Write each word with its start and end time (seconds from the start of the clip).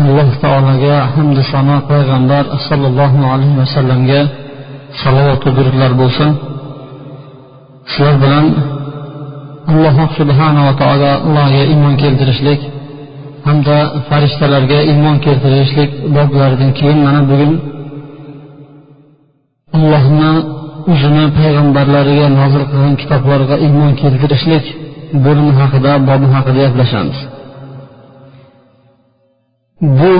Alloh 0.00 0.28
taologa 0.44 0.96
hamdu 1.14 1.42
sano 1.52 1.76
payg'ambar 1.90 2.44
sollallohu 2.68 3.20
alayhi 3.32 3.56
vasallamga 3.62 4.20
salovatu 5.02 5.48
durudlar 5.56 5.92
bo'lsin. 6.00 6.30
Sizlar 7.92 8.14
bilan 8.22 8.46
alloh 9.72 9.96
subhanava 10.18 10.72
taologa 10.82 11.62
iymon 11.72 11.94
keltirishlik 12.02 12.60
hamda 13.46 13.76
farishtalarga 14.08 14.78
iymon 14.92 15.16
keltirishlik 15.26 15.90
boblaridan 16.16 16.70
keyin 16.78 16.98
mana 17.06 17.20
bugun 17.30 17.52
allohni 19.76 20.32
o'zini 20.92 21.24
payg'ambarlariga 21.38 22.26
nozil 22.38 22.64
qilgan 22.70 22.94
kitoblarga 23.02 23.56
iymon 23.66 23.92
keltirishlik 24.02 24.64
bo'limi 25.24 25.52
haqida 25.60 25.92
bobi 26.08 26.26
haqida 26.34 26.58
gaplashamiz. 26.66 27.20
Bu 29.82 30.12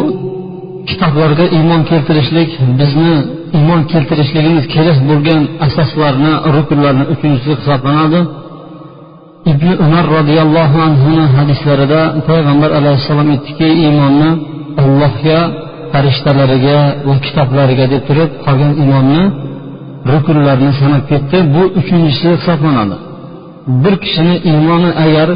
kitoblarga 0.88 1.46
iymon 1.56 1.82
keltirishlik 1.90 2.50
bizni 2.80 3.14
iymon 3.58 3.80
keltirishligimiz 3.92 4.64
kerak 4.74 4.98
bo'lgan 5.10 5.42
asoslarni 5.66 6.32
rukunlarni 6.54 7.04
uchinchisi 7.14 7.50
hisoblanadi. 7.58 8.20
Ibn 9.52 9.68
umar 9.84 10.04
roziyallohu 10.16 10.78
anhuni 10.88 11.24
hadislarida 11.36 12.00
payg'ambar 12.28 12.70
alayhissalom 12.78 13.28
aytdiki 13.34 13.68
iymonni 13.84 14.30
allohga 14.82 15.38
farishtalariga 15.92 16.78
va 17.08 17.14
kitoblariga 17.24 17.84
deb 17.92 18.02
turib 18.08 18.30
qolgan 18.44 18.72
iymonni 18.82 19.22
rukunlarni 20.12 20.70
sanab 20.80 21.02
ketdi. 21.10 21.36
Bu 21.54 21.62
uchinchisi 21.80 22.28
hisoblanadi. 22.36 22.96
Bir 23.82 23.94
kishini 24.04 24.36
iymoni 24.50 24.90
agar 25.04 25.28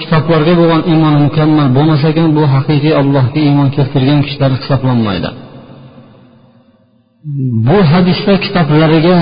kitoblarga 0.00 0.52
bo'lgan 0.60 0.82
iymoni 0.92 1.18
mukammal 1.26 1.68
bo'lmasa 1.76 2.06
ekan 2.12 2.28
bu 2.36 2.42
haqiqiy 2.54 2.94
allohga 3.00 3.40
iymon 3.48 3.68
keltirgan 3.76 4.20
kishilar 4.26 4.50
hisoblanmaydi. 4.58 5.30
Bu 7.68 7.78
hadisda 7.92 8.34
kitoblariga 8.44 9.18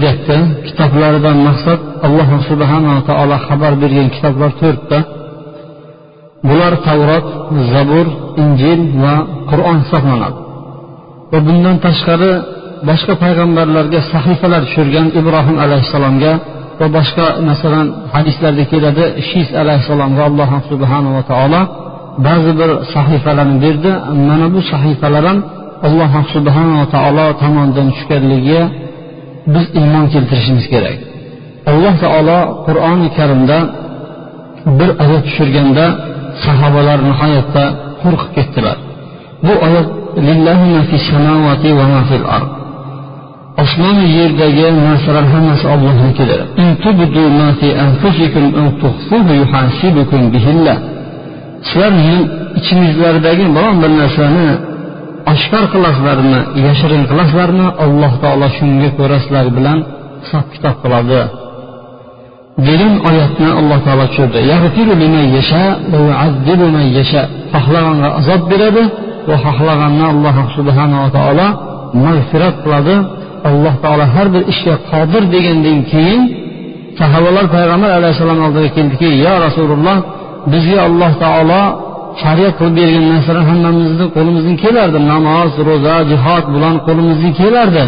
deyapti. 0.00 0.36
Kitoblaridan 0.66 1.38
maqsad 1.48 1.80
alloh 2.06 2.28
subhanava 2.50 3.00
taolo 3.08 3.36
xabar 3.46 3.72
bergan 3.82 4.08
kitoblar 4.14 4.50
to'rtta. 4.60 4.98
Bular 6.48 6.74
tavrot 6.86 7.26
zabur 7.72 8.06
injil 8.42 8.80
va 9.02 9.14
qur'on 9.50 9.76
hisoblanadi. 9.82 10.38
Va 11.32 11.38
bundan 11.46 11.76
tashqari 11.86 12.32
boshqa 12.88 13.14
payg'ambarlarga 13.24 14.00
sahifalar 14.12 14.62
tushirgan 14.66 15.06
ibrohim 15.20 15.56
alayhissalomga 15.64 16.32
va 16.80 16.86
boshqa 16.96 17.26
masalan 17.50 17.86
hadislarda 18.14 18.64
keladi 18.72 19.04
shis 19.30 19.48
alayhissalomga 19.62 20.22
alloh 20.28 20.50
subhanava 20.70 21.22
taolo 21.30 21.60
ba'zi 22.26 22.52
bir 22.60 22.70
sahifalarni 22.94 23.56
berdi. 23.64 23.90
Mana 24.28 24.46
bu 24.54 24.60
sahifalar 24.72 25.24
ham 25.30 25.38
alloh 25.86 26.12
subhanava 26.34 26.84
taolo 26.94 27.26
tomonidan 27.42 27.88
tushganligiga 27.94 28.62
biz 29.54 29.66
iymon 29.80 30.04
keltirishimiz 30.14 30.66
kerak. 30.72 30.98
Alloh 31.70 31.94
taolo 32.04 32.38
qur'oni 32.66 33.08
karimda 33.18 33.58
bir 34.78 34.90
oyat 35.04 35.22
tushirganda 35.28 35.86
sahobalar 36.44 36.98
nihoyatda 37.08 37.64
qo'rqib 38.02 38.30
ketdilar. 38.36 38.76
Bu 39.46 39.52
oyat 39.66 39.88
osmon 43.62 43.96
yerdagi 44.18 44.66
narsalar 44.88 45.26
hammasi 45.34 45.64
ollohnikidir 45.74 46.40
sizlar 51.68 51.92
ichingizlardagi 52.58 53.44
biron 53.56 53.76
bir 53.82 53.92
narsani 54.00 54.46
oshkor 55.32 55.64
qilasizlarmi 55.74 56.40
yashirin 56.66 57.02
qilasizlarmi 57.10 57.66
alloh 57.84 58.12
taolo 58.22 58.48
shunga 58.56 58.88
ko'ra 58.98 59.16
sizlar 59.24 59.46
bilan 59.56 59.78
hisob 60.22 60.46
kitob 60.54 60.76
qiladi. 60.82 61.20
Degan 62.66 62.94
oyatni 63.08 63.48
alloh 63.60 63.78
taolo 63.86 64.04
tushirdi. 64.10 64.40
Xohlaganga 67.54 68.08
azob 68.18 68.42
beradi 68.52 68.84
va 69.28 69.36
xohlaganni 69.44 70.04
alloh 70.12 70.36
subhanava 70.56 71.08
taolo 71.18 71.46
mag'firat 72.04 72.56
qiladi. 72.64 72.96
Alloh 73.48 73.74
taolo 73.84 74.04
har 74.14 74.26
bir 74.34 74.42
ishga 74.52 74.74
qodir 74.90 75.22
degandan 75.34 75.78
keyin 75.92 76.22
sahobalar 77.00 77.46
payg'ambar 77.56 77.90
alayhissalom 77.98 78.38
oldiga 78.46 78.70
keldiki 78.76 79.08
yo 79.26 79.34
rasululloh 79.46 79.96
bizga 80.52 80.78
alloh 80.88 81.12
taolo 81.24 81.62
shariat 82.22 82.54
qilib 82.58 82.74
bergan 82.80 83.04
narsalar 83.12 83.44
hammamizni 83.50 84.06
qo'limizdan 84.16 84.56
kelardi. 84.64 84.98
Namoz 85.12 85.52
ro'za 85.68 85.96
jihod 86.10 86.44
bularni 86.54 86.80
qo'limizdan 86.88 87.32
kelardi. 87.40 87.84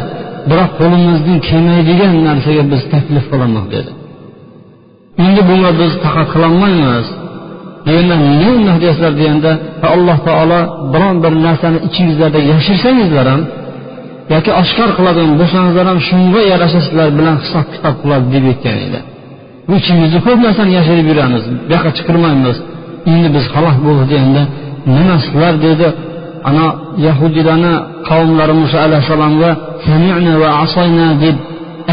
Biroq 0.51 0.71
qo'limizdan 0.81 1.39
kelmaydigan 1.49 2.13
narsaga 2.29 2.63
biz 2.73 2.83
taklif 2.93 3.25
qilamiz 3.33 3.65
dedi. 3.75 3.91
Endi 5.25 5.41
bunga 5.49 5.71
biz 5.81 5.93
taqat 6.05 6.27
qilolmaymiz. 6.35 7.07
Deganda 7.87 8.17
nima 8.43 8.75
deyapsizlar 8.83 9.13
deganda 9.21 9.53
alloh 9.95 10.19
taolo 10.29 10.61
biron 10.93 11.17
bir 11.25 11.33
narsani 11.47 11.79
ichingizlarda 11.89 12.41
yashirsangizlar 12.53 13.27
ham 13.33 13.43
yoki 14.35 14.51
oshkor 14.61 14.91
qiladigan 14.99 15.33
bo'lsangizlar 15.41 15.87
ham 15.91 16.01
shunga 16.09 16.41
yarasha 16.53 16.81
sizlar 16.87 17.09
bilan 17.19 17.37
hisob 17.43 17.67
kitob 17.75 17.95
qiladi 18.03 18.27
deb 18.35 18.45
aytgan 18.53 18.77
edi. 18.87 18.99
Bu 19.69 19.75
ichimizda 19.81 20.19
ko'p 20.27 20.39
narsani 20.47 20.73
yashirib 20.79 21.07
yuramiz 21.13 21.43
bu 21.51 21.55
yoqqa 21.75 21.91
chiqirmaymiz. 21.99 22.57
Endi 23.13 23.29
biz 23.37 23.45
halok 23.55 23.77
bo'ldik 23.87 24.07
deganda 24.13 24.43
nima 24.97 25.17
sizlar 25.25 25.55
dedi. 25.67 25.87
Ana 26.49 26.67
yahudiylarni 27.07 27.75
qavmlari 28.09 28.55
muso 28.63 28.77
alayhissalomga 28.87 29.51
samina 29.87 30.35
va 30.43 30.51
asoyna 30.65 31.09
deb 31.25 31.37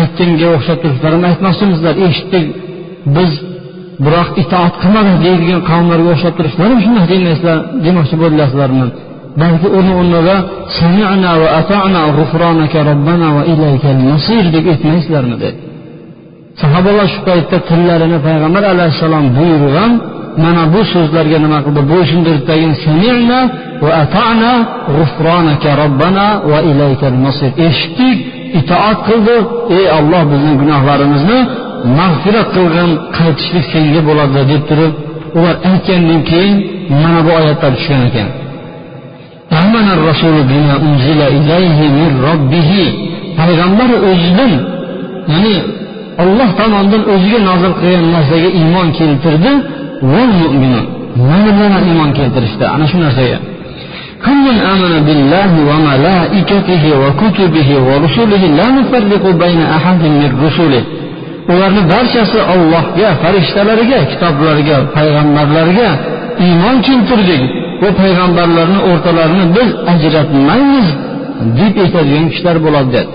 aytganga 0.01 0.47
o'xshab 0.55 0.77
turibsizlarmi 0.81 1.25
aytmoqchimisizlar? 1.31 1.93
Eshitdik. 2.07 2.45
Biz 3.15 3.31
biroq 4.05 4.29
itoat 4.43 4.73
qilmadik 4.81 5.17
deydigan 5.25 5.61
qavmlarga 5.69 6.09
o'xshab 6.15 6.33
turibsizlarmi 6.37 6.79
shunday 6.85 7.05
demaysizlar 7.13 7.57
demoqchi 7.85 8.15
bo'ldilarsizlarmi? 8.21 8.87
Balki 9.41 9.67
uni 9.79 9.91
o'rnida 9.99 10.35
samina 10.77 11.31
va 11.41 11.47
atana 11.59 12.01
g'ufronaka 12.17 12.79
robbana 12.89 13.27
va 13.35 13.43
ilaykal 13.53 14.01
masir 14.11 14.43
deb 14.55 14.65
aytmaysizlarmi 14.73 15.35
dedi. 15.43 15.59
Sahobalar 16.61 17.07
shu 17.13 17.19
paytda 17.29 17.57
tillarini 17.69 18.17
payg'ambar 18.27 18.63
alayhissalom 18.73 19.25
buyurgan 19.37 19.91
mana 20.43 20.63
bu 20.73 20.81
so'zlarga 20.93 21.37
nima 21.45 21.59
qildi? 21.65 21.81
Bo'ysundirdagi 21.91 22.69
samina 22.85 23.39
va 23.83 23.91
atana 24.03 24.53
g'ufronaka 24.95 25.69
robbana 25.81 26.27
va 26.51 26.59
ilaykal 26.71 27.17
masir 27.25 27.51
eshitdik 27.67 28.17
itoat 28.59 28.99
qildik 29.07 29.45
ey 29.77 29.85
olloh 29.97 30.23
bizni 30.31 30.53
gunohlarimizni 30.61 31.39
mag'firat 31.99 32.47
qilgin 32.55 32.91
qaytishlik 33.17 33.65
senga 33.73 34.01
bo'ladi 34.09 34.41
deb 34.51 34.61
turib 34.69 34.93
ular 35.37 35.55
aytgandan 35.71 36.21
keyin 36.31 36.55
mana 37.01 37.19
bu 37.25 37.31
oyatlar 37.39 37.71
tushgan 37.77 38.01
ekan. 38.09 38.29
payg'ambar 43.38 43.90
o'zidan 44.10 44.52
ya'ni 45.32 45.56
olloh 46.22 46.48
tomonidan 46.60 47.02
o'ziga 47.14 47.38
nozil 47.48 47.72
qilgan 47.80 48.06
narsaga 48.14 48.48
iymon 48.60 48.88
keltirdi 48.98 49.52
mo'minlar 51.28 51.70
ham 51.74 51.84
iymon 51.90 52.10
keltirishdi 52.18 52.64
ana 52.74 52.86
shu 52.90 52.98
narsaga 53.06 53.38
كل 54.26 54.46
آمن 54.72 54.94
بالله 55.06 55.50
وملائكته 55.70 56.84
وكتبه 57.02 57.68
ورسله 57.88 58.42
لا 58.58 58.66
نفرق 58.78 59.24
بين 59.42 59.60
أحد 59.76 60.02
من 60.20 60.30
رسله 60.46 60.82
ularni 61.52 61.82
barchasi 61.92 62.38
ollohga 62.54 63.08
farishtalariga 63.22 63.98
kitoblariga 64.10 64.76
payg'ambarlarga 64.96 65.88
iymon 66.46 66.76
keltirdik 66.86 67.42
U 67.85 67.87
payg'ambarlarni 68.01 68.79
o'rtalarini 68.89 69.45
biz 69.57 69.69
ajratmaymiz 69.93 70.87
deb 71.59 71.73
aytadigan 71.83 72.25
kishilar 72.31 72.57
bo'ladi 72.65 72.89
dedi 72.95 73.11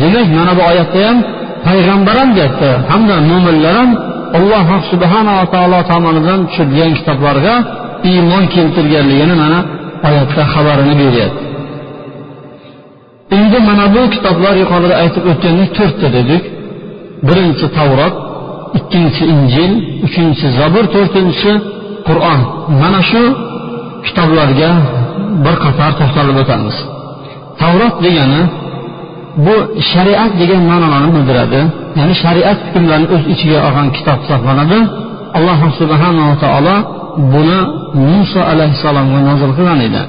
demak 0.00 0.28
mana 0.38 0.52
bu 0.58 0.62
oyatda 0.70 1.00
ham 1.08 1.18
payg'ambar 1.66 2.14
ham 2.20 2.30
deyapti 2.36 2.70
hamda 2.90 3.16
mo'minlar 3.30 3.74
ham 3.80 3.90
alloh 4.38 4.66
subhanava 4.90 5.44
taolo 5.54 5.78
tomonidan 5.90 6.40
tushirilgan 6.48 6.92
kitoblarga 6.98 7.54
iymon 8.10 8.44
keltirganligini 8.54 9.34
mana 9.42 9.60
oyatda 10.08 10.42
xabarini 10.52 10.94
beryapti. 11.02 11.44
Endi 13.38 13.58
mana 13.68 13.84
bu 13.94 14.02
kitoblar 14.14 14.54
yuqorida 14.62 14.94
aytib 15.02 15.24
o'tgandek 15.32 15.70
to'rtta 15.78 16.08
dedik. 16.16 16.42
Birinchi 17.28 17.66
tavrot 17.78 18.14
ikkinchisi 18.78 19.24
injil 19.34 19.72
uchinchisi 20.06 20.48
zabur 20.58 20.84
to'rtinchisi 20.94 21.52
qur'on. 22.08 22.40
Mana 22.82 23.00
shu 23.10 23.22
kitoblarga 24.06 24.70
bir 25.44 25.54
qator 25.64 25.90
to'xtalib 25.98 26.36
o'tamiz. 26.42 26.76
Tavrot 27.60 27.96
degani 28.06 28.42
bu 29.46 29.54
shariat 29.92 30.32
degan 30.40 30.62
ma'nolarni 30.70 31.10
bildiradi. 31.16 31.60
Ya'ni 31.98 32.14
shariat 32.24 32.58
hukmlarini 32.66 33.08
o'z 33.14 33.24
ichiga 33.34 33.58
olgan 33.66 33.88
kitob 33.96 34.18
hisoblanadi. 34.24 34.78
Alloh 35.36 35.60
subhanava 35.80 36.34
taolo 36.44 36.76
buni 37.32 37.58
muso 38.10 38.40
alayhissalomga 38.52 39.20
nozil 39.28 39.50
qilgan 39.56 39.80
edi. 39.88 40.02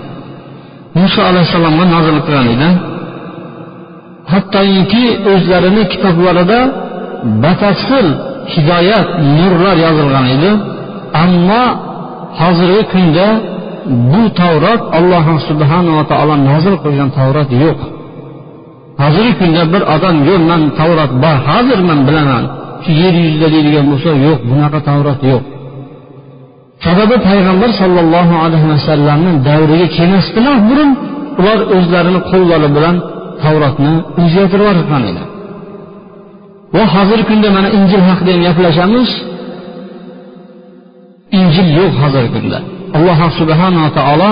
Muso 1.00 1.22
alayhissalomga 1.30 1.86
nozil 1.96 2.18
qilgan 2.26 2.48
edi. 2.56 2.70
Hattoki 4.32 5.06
o'zlarini 5.34 5.84
kitoblarida 5.94 6.60
batafsil 7.44 8.08
hidoyat 8.54 9.08
nurlar 9.38 9.76
yozilgan 9.86 10.26
edi. 10.36 10.52
Ammo 11.24 11.64
hozirgi 12.40 12.84
kunda 12.94 13.28
bu 14.12 14.22
tavrot 14.42 14.81
alloh 14.98 15.25
subhanava 15.50 16.04
taolo 16.12 16.36
nozil 16.50 16.75
qilgan 16.83 17.10
tavrot 17.18 17.50
yo'q. 17.63 17.80
Hozirgi 19.01 19.33
kunda 19.39 19.62
bir 19.74 19.81
odam 19.95 20.16
yo'q 20.30 20.42
man 20.51 20.62
tavrot 20.80 21.12
bor 21.24 21.38
hozir 21.50 21.80
man 21.89 22.00
bilaman 22.07 22.44
shu 22.83 22.92
yer 23.01 23.13
yuzida 23.24 23.48
deydigan 23.56 23.86
bo'lsa 23.92 24.12
yo'q 24.25 24.39
bunaqa 24.50 24.80
tavrot 24.89 25.22
yo'q. 25.31 25.44
Sababi 26.86 27.16
payg'ambar 27.30 27.69
sollallohu 27.81 28.36
alayhi 28.45 28.68
vasallamni 28.74 29.31
davriga 29.50 29.88
kelmasdilar 29.98 30.56
burun 30.69 30.89
ular 31.39 31.60
o'zlarini 31.75 32.22
qo'llari 32.31 32.69
bilan 32.75 32.95
tavrotni 33.44 33.94
o'zgartirib 34.22 34.66
yuborgan 34.69 35.04
edi. 35.12 35.24
Va 36.75 36.83
hozirgi 36.95 37.25
kunda 37.31 37.48
mana 37.57 37.69
injil 37.78 38.01
haqida 38.10 38.31
ham 38.36 38.42
gaplashamiz. 38.48 39.10
Injil 41.39 41.68
yo'q 41.80 41.94
hozirgi 42.04 42.31
kunda. 42.38 42.60
Alloh 42.98 43.20
subhanava 43.40 43.90
taolo 43.98 44.30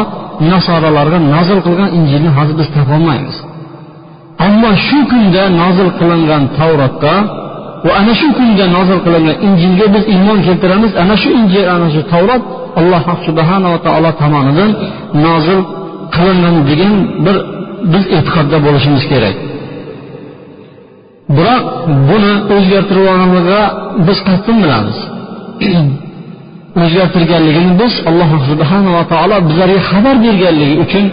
nasoralarga 0.52 1.20
nozil 1.34 1.60
qilgan 1.66 1.90
injilni 1.98 2.30
hozir 2.38 2.56
biz 2.62 2.68
topolmaymiz 2.78 3.38
ammo 4.48 4.70
shu 4.88 5.00
kunda 5.12 5.44
nozil 5.62 5.90
qilingan 6.00 6.44
tavrotga 6.58 7.16
va 7.86 7.92
ana 8.00 8.14
shu 8.20 8.28
kunda 8.38 8.66
nozil 8.78 9.00
qilingan 9.06 9.38
injilga 9.48 9.86
biz 9.96 10.04
iymon 10.14 10.40
keltiramiz. 10.48 10.92
Ana 11.04 11.16
shu 11.22 11.30
injil 11.40 11.66
ana 11.76 11.88
shu 11.94 12.02
tavrot 12.14 12.44
alloh 12.80 13.04
subhanava 13.28 13.78
taolo 13.86 14.12
tomonidan 14.22 14.72
nozil 15.26 15.60
qilingan 16.16 16.56
degan 16.70 16.94
bir 17.26 17.36
biz 17.94 18.04
e'tiqodda 18.18 18.58
bo'lishimiz 18.66 19.04
kerak. 19.12 19.36
Biroq 21.38 21.64
buni 22.10 22.34
o'zgartirib 22.56 23.06
olganligiga 23.12 23.62
biz 24.08 24.18
qasdin 24.28 24.56
bilamiz. 24.64 24.98
o'zgartirganligini 26.88 27.74
biz 27.81 27.94
alloh 28.10 28.30
subhanava 28.50 29.04
taolo 29.12 29.38
bizlarga 29.48 29.81
xabar 29.90 30.16
berganligi 30.26 30.76
uchun 30.86 31.06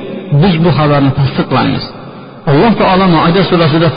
biz 0.42 0.54
bu 0.64 0.70
xabarni 0.78 1.10
tasdiqlaymiz. 1.18 1.84
Alloh 2.50 2.72
taolo 2.80 3.06
moida 3.16 3.42
surasida 3.50 3.88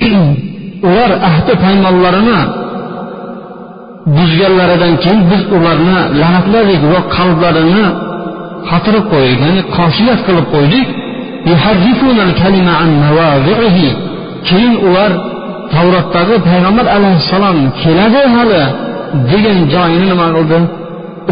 ular 0.88 1.10
ahdi 1.30 1.52
paymonlarini 1.64 2.40
buzganlaridan 4.16 4.94
keyin 5.02 5.20
biz 5.30 5.42
ularni 5.56 5.98
la'natladik 6.20 6.80
va 6.92 7.00
qalblarini 7.16 7.84
qotirib 8.70 9.04
qo'ydik 9.12 9.38
ya'ni 9.46 9.62
qosiyat 9.76 10.20
qilib 10.26 10.46
qo'ydik. 10.54 10.88
Keyin 14.48 14.74
ular 14.88 15.12
tavrotdagi 15.74 16.36
payg'ambar 16.48 16.86
alayhissalom 16.96 17.58
keladi 17.82 18.22
hali 18.34 18.62
degan 19.30 19.58
joyini 19.74 20.06
nima 20.12 20.26
qildi? 20.36 20.58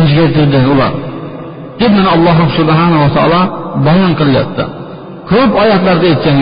O'zgartirdi 0.00 0.58
ular. 0.72 0.92
Deb 1.80 1.92
mana 1.96 2.10
alloh 2.16 2.38
subhanava 2.58 3.08
taolo 3.16 3.40
bayon 3.86 4.12
qilyapti 4.20 4.64
ko'p 5.30 5.50
oyatlarda 5.62 6.06
aytgan 6.12 6.36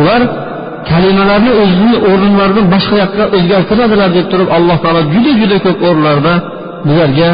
ular 0.00 0.22
kalimalarni 0.90 1.52
o'zini 1.62 1.96
o'rinlaridan 2.10 2.66
boshqa 2.74 2.96
yoqqa 3.02 3.24
o'zgartiradilar 3.36 4.08
deb 4.16 4.26
turib 4.32 4.48
alloh 4.56 4.76
taolo 4.84 5.00
juda 5.12 5.32
juda 5.40 5.56
ko'p 5.64 5.78
o'rinlarda 5.88 6.34
bizlarga 6.86 7.30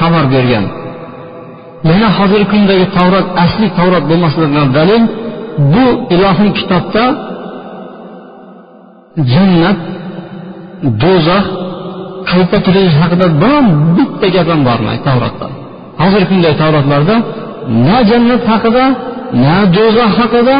xabar 0.00 0.24
bergan. 0.34 0.64
Mana 1.88 2.08
hozirgi 2.18 2.46
kundagi 2.54 2.86
tavrot 2.96 3.26
asli 3.44 3.66
tavrot 3.78 4.04
bo'lmasligidan 4.10 4.68
dalil 4.78 5.02
bu 5.74 5.86
ilohiy 6.14 6.50
kitobda 6.58 7.04
jannat 9.32 9.78
do'zax 11.02 11.44
qayta 12.30 12.58
tirish 12.66 12.94
haqida 13.02 13.26
biron 13.42 13.66
bitta 13.96 14.26
gap 14.34 14.46
ham 14.52 14.60
bormaydi 14.68 15.02
tavrotda 15.08 15.46
hozirgi 16.00 16.26
kunda 16.30 16.50
tavrotlarda 16.62 17.16
na 17.86 17.96
jannat 18.10 18.42
haqida 18.52 18.84
na 19.44 19.56
do'zax 19.76 20.12
haqida 20.20 20.56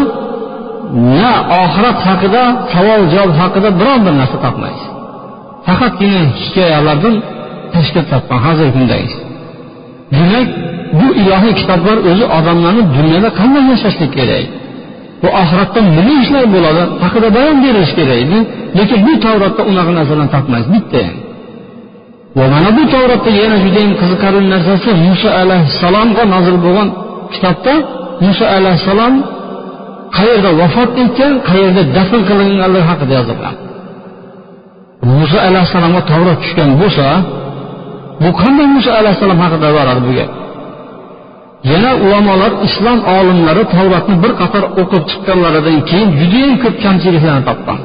na 1.21 1.31
oxirat 1.63 1.99
haqida 2.09 2.43
savol 2.73 3.03
javob 3.15 3.33
haqida 3.43 3.69
biron 3.81 4.01
bir 4.07 4.15
narsa 4.21 4.39
topmaysiz. 4.45 4.89
Faqatgina 5.67 6.23
hikoyalardan 6.43 7.15
tashkil 7.75 8.05
topgan 8.13 8.39
hozirgi 8.47 8.73
kundagi 8.77 9.09
demak 10.17 10.49
bu 10.99 11.07
ilohiy 11.21 11.53
kitoblar 11.61 11.97
o'zi 12.11 12.25
odamlarni 12.39 12.83
dunyoda 12.97 13.29
qanday 13.39 13.63
yashashlik 13.73 14.11
kerak? 14.19 14.47
Bu 15.23 15.29
oxiratda 15.43 15.81
nima 15.97 16.15
ishlar 16.23 16.45
bo'ladi? 16.55 16.83
Haqida 17.05 17.29
bayon 17.37 17.57
berilishi 17.65 17.95
kerak 17.99 18.19
edi 18.25 18.39
lekin 18.79 18.99
bu 19.07 19.13
tavratda 19.25 19.63
unaqa 19.71 19.93
narsalarni 19.99 20.31
topmaysiz 20.37 20.71
bitta 20.77 20.99
ham. 21.07 21.17
Va 22.39 22.45
mana 22.55 22.71
bu 22.79 22.83
tavratda 22.95 23.31
yana 23.43 23.57
judayam 23.65 23.93
qiziqarli 24.01 24.43
narsasi 24.55 24.91
muso 25.07 25.29
alayhissalomga 25.43 26.23
nozil 26.35 26.57
bo'lgan 26.65 26.89
kitobda 27.35 27.75
muso 28.27 28.45
alayhissalom 28.57 29.15
qayerda 30.17 30.51
vafot 30.61 30.91
etgan 31.05 31.33
qayerda 31.49 31.83
dafn 31.97 32.21
qilinganligi 32.29 32.85
haqida 32.91 33.13
yozilgan. 33.19 33.55
Muso 35.19 35.39
alayhissalomga 35.49 36.03
tavrat 36.11 36.39
tushgan 36.43 36.71
bo'lsa 36.81 37.07
bu 38.23 38.31
qanday 38.41 38.67
muso 38.77 38.91
alayhissalom 39.01 39.39
haqida 39.45 39.69
boradi 39.77 40.01
bu 40.09 40.13
gap? 40.19 40.31
Yana 41.73 41.91
ulamolar 42.05 42.53
islom 42.67 42.99
olimlari 43.17 43.63
tavratni 43.75 44.15
bir 44.23 44.33
qator 44.41 44.65
o'qib 44.81 45.03
chiqqanlaridan 45.11 45.79
keyin 45.91 46.09
judayam 46.21 46.55
ko'p 46.63 46.77
kamchiliklarni 46.85 47.43
topgan. 47.51 47.79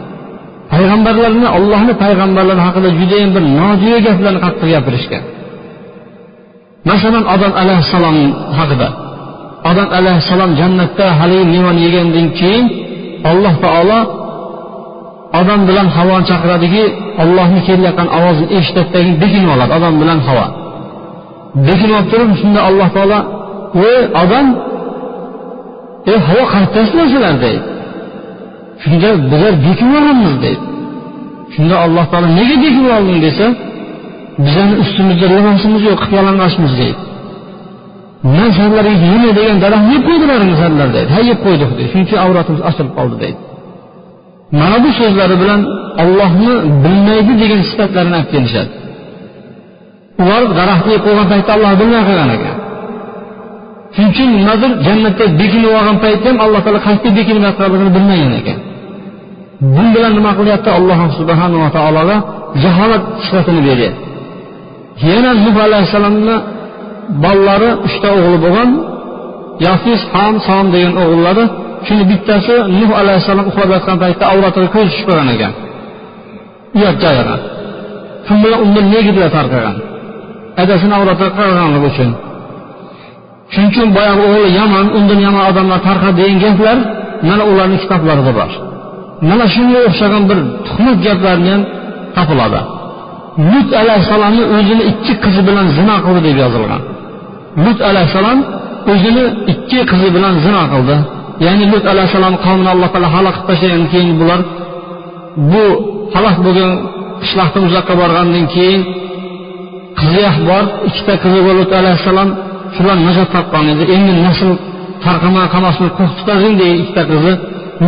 Payg'ambarlarni 0.74 1.48
allohni 1.58 1.94
payg'ambarlari 2.04 2.62
haqida 2.68 2.90
judayam 3.00 3.30
bir 3.36 3.44
nojo'ya 3.60 4.00
gaplarni 4.08 4.40
qattiq 4.46 4.68
gapirishgan. 4.76 5.24
Masalan 6.90 7.24
odam 7.34 7.54
alayhissalom 7.62 8.18
haqida. 8.60 8.88
Odam 9.70 9.90
alayhissalom 10.00 10.52
jannatda 10.62 11.06
haligi 11.20 11.46
mevani 11.54 11.82
yegandan 11.88 12.28
keyin 12.40 12.66
alloh 13.32 13.54
taolo 13.66 14.00
odam 15.40 15.60
bilan 15.70 15.88
havoni 15.96 16.26
chaqiradiki 16.30 16.84
ollohni 17.24 17.60
kelayotgan 17.68 18.08
ovozini 18.18 18.48
eshitadidagi 18.58 19.12
bekinib 19.24 19.50
oladi 19.56 19.72
odam 19.78 19.94
bilan 20.02 20.20
havo. 20.28 20.46
Bekinib 21.68 21.96
olib 21.98 22.08
turib 22.12 22.30
shunda 22.42 22.60
alloh 22.70 22.90
taolo 22.98 23.20
voy 23.80 24.00
odam 24.22 24.48
e 26.12 26.14
havo 26.28 26.44
qayerdasizlar 26.54 27.06
sizlar 27.14 27.36
deydi? 27.46 27.62
Shunda 28.84 29.10
bizlar 29.32 29.54
bekinib 29.68 29.96
olamiz 30.02 30.34
deydi. 30.46 30.64
Shunda 31.54 31.76
alloh 31.86 32.06
taolo 32.12 32.28
nega 32.40 32.56
bekinib 32.66 32.92
olding 32.98 33.20
desa 33.28 33.46
bizani 34.46 34.76
ustimizda 34.84 35.26
libosimiz 35.34 35.82
yo'q 35.90 36.00
qilib 36.04 36.18
yalang'ochmiz 36.20 36.74
deydi. 36.82 37.02
Man 38.36 38.50
sizlarga 38.58 38.94
yema 39.12 39.30
degan 39.40 39.58
daraxt 39.64 39.88
yeb 39.94 40.04
qo'ydilaringmi 40.10 40.56
sizlar 40.62 40.90
deydi. 40.96 41.10
Ha 41.16 41.20
yeb 41.30 41.40
qo'ydik 41.46 41.70
deydi 41.78 41.90
shuning 41.92 42.06
uchun 42.08 42.20
avratimiz 42.26 42.62
ochilib 42.70 42.92
qoldi 42.98 43.16
deydi. 43.24 43.40
Mana 44.60 44.78
bu 44.84 44.90
so'zlari 45.00 45.36
bilan 45.42 45.62
ollohni 46.04 46.54
bilmaydi 46.84 47.34
degan 47.42 47.62
sifatlarini 47.70 48.16
olib 48.20 48.30
kelishadi. 48.34 48.72
Ular 50.22 50.42
daraxtni 50.60 50.92
yeb 50.96 51.04
qo'ygan 51.08 51.28
paytda 51.32 51.52
olloh 51.58 51.72
bilmay 51.82 52.04
qo'ygan 52.10 52.30
ekan. 52.38 52.58
Shuning 53.96 54.10
uchun 54.14 54.30
nimadir 54.40 54.72
jannatda 54.88 55.26
bekinib 55.42 55.72
olgan 55.78 55.98
paytda 56.04 56.28
ham 56.32 56.38
alloh 56.46 56.62
taolo 56.66 56.80
qayerda 56.86 57.10
bekinib 57.20 57.44
yotganligini 57.48 57.92
bilmagan 57.98 58.34
ekan. 58.42 58.58
Bu 59.76 59.84
bilan 59.94 60.12
nima 60.18 60.32
qilyapti? 60.40 60.70
Alloh 60.80 61.00
subhanava 61.20 61.68
taologa 61.78 62.16
jaholat 62.64 63.04
sifatini 63.26 63.62
beryapti 63.68 64.06
yana 65.04 65.32
nuh 65.46 65.56
alayhissalomni 65.68 66.36
bolalari 67.24 67.70
uchta 67.88 68.08
o'g'li 68.18 68.38
bo'lgan 68.46 68.70
yafis 69.68 70.02
ham 70.14 70.34
som 70.48 70.66
degan 70.74 70.94
o'g'illari 71.04 71.46
shuni 71.88 72.04
bittasi 72.12 72.56
nuh 72.80 72.92
alayhissalom 73.02 73.46
uxlab 73.52 73.70
yotgan 73.76 73.98
paytda 74.04 74.24
avratiga 74.34 74.68
ko'z 74.76 74.88
tushib 74.90 75.06
qolgan 75.10 75.30
ekan. 75.36 75.54
Uyat 76.78 76.96
joyidan 77.04 77.40
shu 78.28 78.34
bilan 78.44 78.60
undan 78.66 78.86
negirlar 78.96 79.30
tarqagan? 79.38 79.76
Adasini 80.62 80.94
avratga 81.00 81.28
qaraganligi 81.38 81.88
uchun. 81.92 82.10
Shuning 83.54 83.70
uchun 83.72 83.88
boyagi 83.98 84.22
o'g'li 84.28 84.50
yomon 84.60 84.88
undan 84.98 85.20
yomon 85.28 85.44
odamlar 85.52 85.80
tarqadi 85.88 86.18
degan 86.20 86.38
gaplar 86.44 86.78
mana 87.30 87.44
ularni 87.52 87.78
kitoblarida 87.84 88.32
bor. 88.40 88.52
Mana 89.30 89.46
shunga 89.56 89.80
o'xshagan 89.88 90.24
bir 90.30 90.38
tuhmat 90.68 90.98
gaplarni 91.08 91.50
ham 91.54 91.62
topiladi. 92.18 92.62
Lut 93.52 93.70
alayhissalomni 93.82 94.44
o'zini 94.56 94.84
ikki 94.92 95.14
qizi 95.24 95.42
bilan 95.48 95.68
zino 95.78 95.96
qildi 96.06 96.22
deb 96.28 96.38
yozilgan. 96.44 96.82
Lut 97.66 97.80
alayhissalom 97.90 98.40
o'zini 98.94 99.24
ikki 99.54 99.80
qizi 99.92 100.10
bilan 100.16 100.34
zino 100.46 100.64
qildi. 100.74 100.96
Ya'ni 101.46 101.66
lut 101.74 101.86
alayhissalom 101.94 102.36
qavmini 102.46 102.70
alloh 102.74 102.90
taolo 102.94 103.10
halok 103.16 103.36
qilib 103.38 103.48
tashlagandan 103.50 103.88
keyin 103.94 104.14
bular 104.22 104.40
bu 105.52 105.66
halok 106.16 106.38
bo'lgan 106.46 106.72
qishloqdan 107.22 107.64
uzoqqa 107.70 107.94
borgandan 108.02 108.46
keyin 108.56 108.82
qizi 110.00 110.22
bor 110.50 110.64
ikkita 110.88 111.14
qizi 111.24 111.40
bor 111.46 111.56
lut 111.60 111.72
alayhissalom. 111.80 112.30
Shular 112.76 112.98
najot 113.08 113.30
topgan 113.36 113.66
edi. 113.74 113.84
Endi 113.96 114.12
nasl 114.28 114.50
tarqamay 115.06 115.46
qolmasin 115.54 115.88
qo'rqitqazin 115.98 116.18
tutazing 116.20 116.54
degan 116.60 116.78
ikkita 116.84 117.04
qizi 117.12 117.34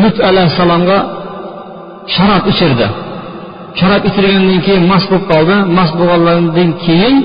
lut 0.02 0.18
alayhissalomga 0.30 0.98
sharob 2.16 2.44
ichirdi. 2.52 2.88
Sharob 3.80 4.04
ichirgandan 4.10 4.60
keyin 4.68 4.84
mast 4.92 5.08
bo'lib 5.12 5.26
qoldi. 5.32 5.56
Mast 5.78 5.94
bo'lganlaridan 6.00 6.70
keyin 6.86 7.16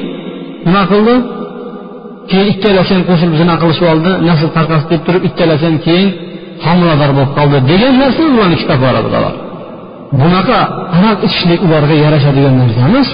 nima 0.66 0.82
qildi? 0.92 1.14
Keyin 2.30 2.46
ikkalasi 2.52 2.90
ham 2.96 3.02
qo'shilib 3.10 3.34
zina 3.40 3.54
qilishib 3.62 3.86
oldi. 3.92 4.10
Nasl 4.28 4.48
tarqasi 4.56 4.84
deb 4.92 5.00
turib 5.06 5.22
ikkalasi 5.28 5.64
ham 5.68 5.76
keyin 5.86 6.08
homilador 6.66 7.10
bo'lib 7.16 7.32
qoldi. 7.38 7.56
Degan 7.70 7.94
narsa 8.02 8.22
ularni 8.32 8.56
kitoblari 8.62 9.02
bilalar 9.08 9.34
bunaqa 10.20 10.58
aroq 10.98 11.18
ichishlik 11.28 11.60
ularga 11.66 11.94
yarashadigan 12.04 12.54
narsa 12.60 12.80
emas 12.88 13.08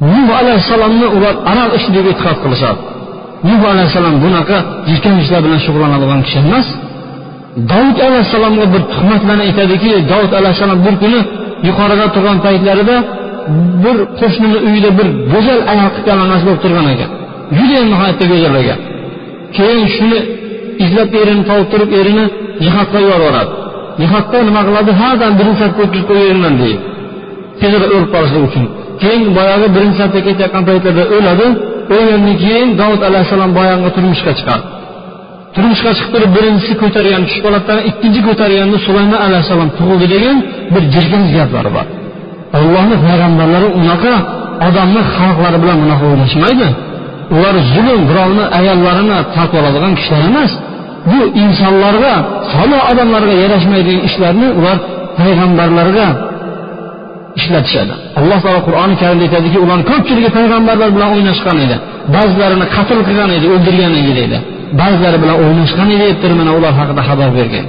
nuh 0.00 0.28
alayhissalomni 0.40 1.06
ular 1.16 1.34
aroq 1.50 1.72
ichdi 1.78 1.90
deb 1.98 2.06
e'tiqod 2.12 2.38
qilishadi. 2.44 2.80
Nuh 3.48 3.62
alayhissalom 3.72 4.14
bunaqa 4.24 4.58
jirkan 4.88 5.14
ishlar 5.22 5.40
bilan 5.46 5.60
shug'ullanadigan 5.66 6.20
kishi 6.26 6.38
emas. 6.44 6.66
Dovud 7.72 7.98
alayhissalomga 8.08 8.66
bir 8.74 8.82
tuhmatlarni 8.92 9.42
aytadiki 9.48 9.90
dovud 10.12 10.32
alayhissalom 10.40 10.78
bir 10.86 10.94
kuni 11.02 11.20
yuqorida 11.68 12.06
turgan 12.14 12.38
paytlarida 12.46 12.96
bir 13.84 13.96
qo'shnini 14.20 14.58
uyida 14.68 14.90
bir 14.98 15.06
go'zal 15.32 15.60
ayol 15.72 15.90
qilganlanasi 15.96 16.42
bo'lib 16.48 16.60
turgan 16.64 16.86
ekan. 16.94 17.10
Judayam 17.58 17.86
nihoyatda 17.92 18.24
go'zal 18.32 18.54
ekan. 18.62 18.80
Keyin 19.56 19.86
shuni 19.96 20.18
izlab 20.84 21.10
erini 21.20 21.42
topib 21.50 21.68
turib 21.72 21.90
erini 22.00 22.24
jihodga 22.64 22.98
yuboradi. 23.08 23.52
Jihodda 24.02 24.38
nima 24.48 24.62
qiladi? 24.68 24.90
Hadan 25.00 25.32
birinchi 25.38 25.60
safga 25.62 25.80
o'tkazib 25.84 26.06
qo'yaverman 26.10 26.54
deydi. 26.62 26.78
Tezroq 27.60 27.90
o'lib 27.96 28.10
qolishlik 28.14 28.44
uchun. 28.48 28.64
Keyin 29.02 29.22
boyagi 29.38 29.66
birinchi 29.74 29.96
safga 30.02 30.20
ketayotgan 30.26 30.62
paytlarda 30.68 31.04
o'ladi. 31.16 31.46
O'lgandan 31.94 32.36
keyin 32.44 32.68
davud 32.80 33.02
alayhissalom 33.08 33.50
boyagi 33.58 33.88
turmushga 33.96 34.32
chiqadi. 34.38 34.64
Turmushga 35.54 35.90
chiqib 35.96 36.10
turib 36.14 36.30
birinchisi 36.36 36.74
ko'targan 36.82 37.22
tushib 37.26 37.42
qoladi 37.46 37.74
ikkinchi 37.90 38.20
ko'targanda 38.28 38.78
sulaymon 38.86 39.20
alayhissalom 39.26 39.70
tug'ildi 39.78 40.06
degan 40.14 40.36
bir 40.72 40.82
jirkanch 40.94 41.30
gaplari 41.38 41.70
bor. 41.76 41.86
Allohni 42.58 42.96
payg'ambarlari 43.06 43.68
unaqa 43.80 44.14
odamni 44.68 45.02
xalqlari 45.16 45.58
bilan 45.62 45.76
bunaqa 45.82 46.04
o'ylashmaydi 46.10 46.68
ular 47.36 47.54
zulm 47.72 48.00
birovni 48.10 48.44
ayollarini 48.58 49.18
tortib 49.34 49.58
oladigan 49.60 49.92
kishilar 49.98 50.22
emas. 50.30 50.52
Bu 51.10 51.20
insonlarga 51.44 52.14
solih 52.52 52.80
odamlarga 52.90 53.34
yarashmaydigan 53.42 54.02
ishlarni 54.08 54.48
ular 54.58 54.76
payg'ambarlarga 55.18 56.06
ishlatishadi 57.38 57.94
alloh 58.20 58.38
taolo 58.44 58.60
qur'oni 58.68 58.94
karimda 59.02 59.22
aytadiki 59.26 59.58
ularni 59.64 59.84
ko'pchiligi 59.90 60.30
payg'ambarlar 60.36 60.88
bilan 60.96 61.08
o'ynashgan 61.14 61.56
edi. 61.64 61.76
Ba'zilarini 62.14 62.66
qatl 62.76 62.98
qilgan 63.08 63.30
edi 63.38 63.46
o'ldirgan 63.54 63.92
edi 64.00 64.12
deydi. 64.18 64.38
Ba'zilari 64.80 65.18
bilan 65.22 65.36
o'ynashgan 65.44 65.88
edi 65.96 66.06
deb 66.22 66.32
mana 66.40 66.50
ular 66.58 66.72
haqida 66.80 67.02
xabar 67.08 67.30
bergan. 67.38 67.66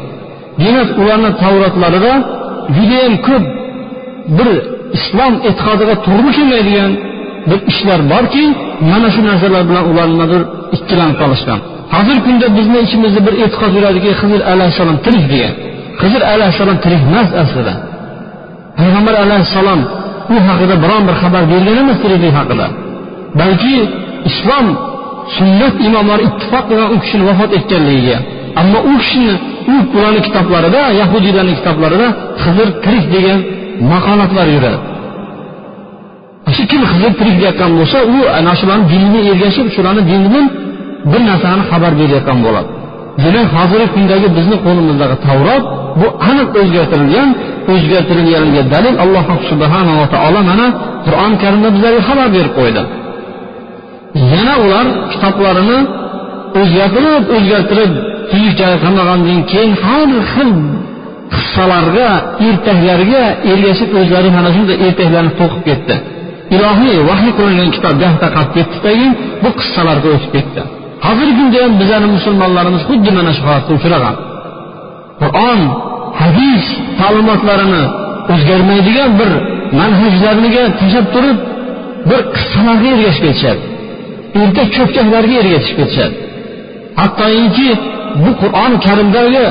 Demak 0.64 0.90
ularni 1.02 1.32
tavratlarida 1.44 2.14
judayam 2.78 3.16
ko'p 3.28 3.44
bir 4.38 4.50
islom 4.98 5.34
e'tiqodiga 5.50 5.96
to'g'ri 6.08 6.32
kelmaydigan 6.38 6.92
bir 7.50 7.60
ishlar 7.72 8.00
borki 8.14 8.44
mana 8.92 9.08
shu 9.14 9.22
narsalar 9.30 9.64
bilan 9.70 9.84
ular 9.92 10.08
nimadir 10.14 10.42
ikkilanib 10.76 11.18
qolishgan. 11.22 11.60
Hozirgi 11.96 12.22
kunda 12.28 12.48
bizni 12.58 12.80
ichimizda 12.86 13.20
bir 13.28 13.34
e'tiqod 13.44 13.72
yuradiki 13.78 14.10
hizr 14.22 14.42
alayhissalom 14.52 14.98
tirik 15.06 15.26
degan. 15.34 15.54
Hizr 16.04 16.22
alayhissalom 16.34 16.78
tirik 16.84 17.02
emas 17.10 17.30
aslida. 17.44 17.74
Payg'ambar 18.80 19.16
alayhissalom 19.24 19.82
u 20.34 20.36
haqida 20.48 20.76
biron 20.84 21.04
bir 21.08 21.16
xabar 21.22 21.44
bergan 21.52 21.76
emas 21.84 21.98
tiriklik 22.04 22.34
haqida. 22.40 22.68
Balki 23.40 23.76
islom 24.30 24.68
sunnat 25.38 25.76
imomlari 25.88 26.24
ittifoq 26.30 26.64
qilgan 26.70 26.90
u 26.96 26.98
kishini 27.04 27.24
vafot 27.30 27.52
etganligiga. 27.58 28.18
Ammo 28.62 28.80
u 28.92 28.94
kishini 29.02 29.34
u 29.74 29.76
ularni 29.98 30.22
kitoblarida 30.28 30.82
yahudiylarni 31.02 31.54
kitoblarida 31.60 32.08
hizr 32.44 32.68
tirik 32.84 33.06
degan 33.16 33.40
maqolatlar 33.92 34.48
yuradi. 34.56 34.80
Shu 36.56 36.64
kim 36.72 36.82
hizr 36.92 37.12
tirik 37.20 37.36
deyotgan 37.42 37.72
bo'lsa 37.80 37.98
u 38.16 38.18
ana 38.38 38.54
shularni 38.60 38.86
diniga 38.92 39.20
ergashib 39.32 39.68
shularni 39.76 40.02
dinidan 40.12 40.46
bir 41.12 41.22
narsani 41.30 41.64
xabar 41.72 41.92
berayotgan 42.00 42.40
bo'ladi. 42.46 42.70
Demak 43.24 43.48
hozirgi 43.58 43.88
kundagi 43.96 44.28
bizni 44.38 44.58
qo'limizdagi 44.66 45.16
tavrot 45.28 45.64
bu 46.00 46.08
aniq 46.30 46.50
o'zgartirilgan 46.62 47.30
o'zgartirilganiga 47.74 48.64
dalil 48.74 48.96
alloh 49.04 49.26
subhanava 49.50 50.06
taolo 50.16 50.40
mana 50.52 50.68
qur'oni 51.06 51.36
karimda 51.44 51.70
bizlarga 51.76 52.02
xabar 52.10 52.28
berib 52.36 52.54
qo'ydi. 52.60 52.82
Yana 54.34 54.54
ular 54.66 54.86
kitoblarini 55.12 55.80
o'zgartirib 56.62 57.24
o'zgartirib 57.36 57.92
tuzuk 58.32 58.54
joyi 58.60 58.78
keyin 59.52 59.74
har 59.84 60.10
xil 60.34 60.52
qissalarga 61.34 62.10
ertaklarga 62.48 63.24
ergashib 63.52 63.90
o'zlari 64.00 64.30
mana 64.38 64.50
shunday 64.56 64.78
ertaklarni 64.88 65.32
to'qib 65.40 65.62
ketdi. 65.70 65.96
Ilohiy 66.56 66.98
vahiy 67.10 67.32
qilingan 67.40 67.70
kitob 67.76 67.96
gafda 68.04 68.28
qolib 68.36 68.52
ketdidagi 68.58 69.08
bu 69.44 69.50
qissalarga 69.60 70.08
o'tib 70.16 70.32
ketdi. 70.38 70.62
Hozirgi 71.06 71.34
kunda 71.40 71.58
ham 71.64 71.74
bizani 71.82 72.08
musulmonlarimiz 72.16 72.82
xuddi 72.90 73.10
mana 73.18 73.32
shu 73.38 73.42
holatga 73.48 73.72
uchragan. 73.80 74.16
Qur'on 75.22 75.60
hadis 76.22 76.66
ta'limotlarini 77.00 77.84
o'zgarmaydigan 78.34 79.12
bir 79.20 79.32
manhajlarniga 79.80 80.64
tashlab 80.80 81.08
turib 81.16 81.38
bir 82.10 82.20
qissalarga 82.36 82.88
ergashib 82.96 83.24
ketishadi. 83.28 83.62
Ertak 84.42 84.68
cho'pchaklarga 84.76 85.36
ergashib 85.42 85.76
ketishadi. 85.80 86.16
Hattoki 87.00 87.70
bu 88.24 88.32
qur'oni 88.42 88.78
karimdagi 88.88 89.44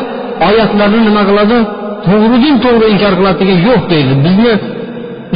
oyatlarni 0.49 1.01
nima 1.09 1.23
qiladi? 1.29 1.59
To'g'ridan 2.07 2.57
to'g'ri 2.65 2.87
inkor 2.95 3.13
qiladi 3.19 3.39
degan 3.43 3.59
yo'q 3.69 3.83
deydi. 3.93 4.13
Bizni 4.27 4.53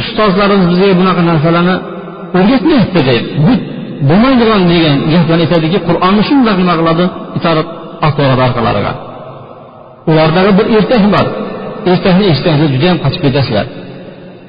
ustozlarimiz 0.01 0.67
bizga 0.71 0.87
bunaqa 0.99 1.21
narsalarni 1.31 1.75
o'rgatmayapti 2.37 2.99
deydi. 3.09 3.29
Bu 3.45 3.53
bo'lmaydigan 4.09 4.61
degan 4.71 4.95
gaplarni 5.13 5.43
aytadiki 5.45 5.77
qur'onni 5.87 6.21
shundoq 6.29 6.55
nima 6.61 6.73
qiladi 6.79 7.05
itarib 7.37 7.67
olib 8.05 8.39
orqalariga 8.47 8.93
ulardagi 10.07 10.51
bir 10.57 10.65
ertak 10.77 11.03
bor. 11.15 11.25
Ertakni 11.91 12.25
eshitganingizda 12.31 12.73
judayam 12.75 12.97
qochib 13.03 13.21
ketasizlar. 13.25 13.65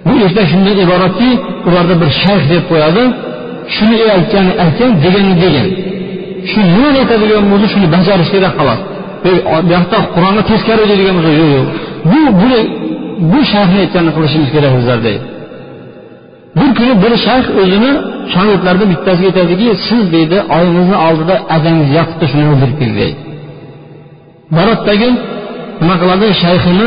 Bu 0.06 0.12
ertak 0.26 0.46
shundan 0.52 0.76
iboratki 0.84 1.30
ularda 1.68 1.94
bir 2.02 2.10
shayx 2.22 2.42
deb 2.52 2.62
qo'yadi 2.70 3.02
shuni 3.76 3.96
aytgani 4.16 4.52
aytgan 4.64 4.90
degani 5.04 5.34
degan 5.44 5.68
shu 6.50 6.60
nima 6.74 6.88
aytadigan 7.02 7.44
bo'lsa 7.50 7.66
shuni 7.74 7.86
bajarish 7.94 8.30
kerak 8.34 8.52
xolos. 8.58 8.80
Bu 9.24 9.30
yoqda 9.74 9.98
qur'onga 10.14 10.42
teskari 10.50 10.84
deydigan 10.90 11.14
bo'lsa 11.18 11.32
yo'q 11.40 11.50
yo'q. 11.56 11.68
Bu 12.10 12.20
buni 12.40 12.60
bu 13.32 13.38
shayxni 13.52 13.78
aytganini 13.84 14.12
qilishimiz 14.16 14.48
kerak 14.54 14.72
bizlar 14.78 14.98
deydi. 15.06 15.24
Bir 16.56 16.70
kuni 16.78 16.94
bir 17.02 17.12
shayx 17.26 17.46
o'zini 17.62 17.92
shogirdlaridan 18.34 18.88
bittasiga 18.92 19.28
aytadiki 19.30 19.66
siz 19.88 20.02
deydi 20.14 20.36
oyingizni 20.56 20.96
oldida 21.06 21.34
adangiz 21.56 21.88
yotibdi 21.98 22.26
shuni 22.32 22.44
o'ldirib 22.52 22.76
kel 22.80 22.92
deydi. 23.00 23.18
Boradidagi 24.56 25.08
nima 25.80 25.94
qiladi? 26.02 26.26
Shayxini 26.42 26.86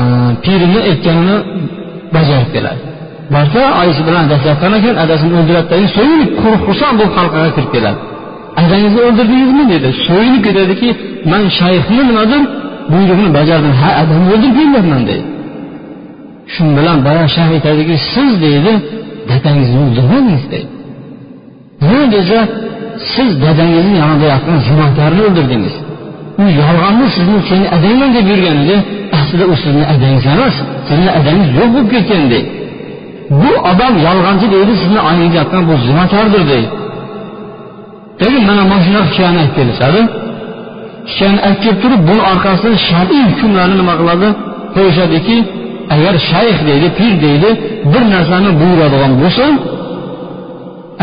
e, 0.00 0.02
pirini 0.44 0.80
aytganini 0.90 1.36
bajarib 2.16 2.50
keladi. 2.56 2.80
Borsa 3.34 3.60
oyisi 3.80 4.02
bilan 4.08 4.22
adashayotgan 4.28 4.72
ekan 4.78 4.96
adasini 5.04 5.34
o'ldiradidai 5.40 5.86
so'yinib 5.96 6.30
xursand 6.66 6.94
bo'lib 7.00 7.14
halqaga 7.18 7.50
kirib 7.56 7.70
keladi. 7.76 7.98
Adangizni 8.60 9.00
o'ldirdingizmi? 9.08 9.64
dedi 9.74 9.88
so'yinib 10.06 10.42
ketadiki 10.46 10.88
man 11.32 11.42
shayxni 11.58 12.02
nimadir 12.10 12.42
buyrug'ini 12.92 13.30
bajardim. 13.38 13.72
Ha 13.82 13.90
adamni 14.02 14.28
o'ldirib 14.34 14.56
kelyapman 14.60 15.02
deydi. 15.10 15.26
Shu 16.52 16.62
bilan 16.78 16.98
boya 17.06 17.24
shayx 17.36 17.50
aytadiki 17.56 17.94
siz 18.12 18.30
deydi 18.46 18.72
dadangizni 19.30 19.78
o'ldirmadingiz 19.84 20.44
deydi 20.52 20.70
nima 21.86 22.04
desa 22.14 22.38
siz 23.14 23.30
dadangizni 23.44 23.96
yonida 24.02 24.26
yotgan 24.34 24.58
zinokorni 24.66 25.22
o'ldirdingiz. 25.28 25.74
U 26.42 26.44
yolg'onni 26.60 27.06
sizni 27.16 27.38
seni 27.50 27.66
adangman 27.76 28.10
deb 28.16 28.26
yurgan 28.32 28.56
edi 28.64 28.76
aslida 29.18 29.44
u 29.52 29.54
sizni 29.64 29.84
adangiz 29.94 30.24
emas 30.34 30.54
sizni 30.88 31.10
adangiz 31.18 31.48
yo'q 31.58 31.68
bo'lib 31.74 31.88
ketgan 31.94 32.24
deydi 32.32 32.48
bu 33.40 33.50
odam 33.70 33.94
yolg'onchi 34.06 34.46
deydi 34.54 34.72
sizni 34.82 35.00
oyingizga 35.08 35.38
yotgan 35.42 35.62
bu 35.68 35.74
zinokordir 35.86 36.42
deydi 36.52 36.68
lekin 38.22 38.42
mana 38.48 38.62
mana 38.70 38.82
shunaqa 38.86 39.06
hikoyani 39.10 39.38
aytib 39.42 39.54
kelishadi 39.58 40.00
hikoyani 41.10 41.40
aytib 41.46 41.62
kelib 41.64 41.78
turib 41.82 42.00
buni 42.08 42.22
orqasidan 42.32 42.76
shar'iy 42.88 43.22
hukmlarni 43.30 43.76
nima 43.80 43.94
qiladi? 44.00 44.28
Qo'yishadiki 44.74 45.36
agar 45.94 46.14
shayx 46.30 46.58
deydi 46.68 46.88
pir 46.98 47.12
deydi 47.24 47.48
bir 47.92 48.02
narsani 48.14 48.50
buyuradigan 48.60 49.12
bo'lsa 49.22 49.44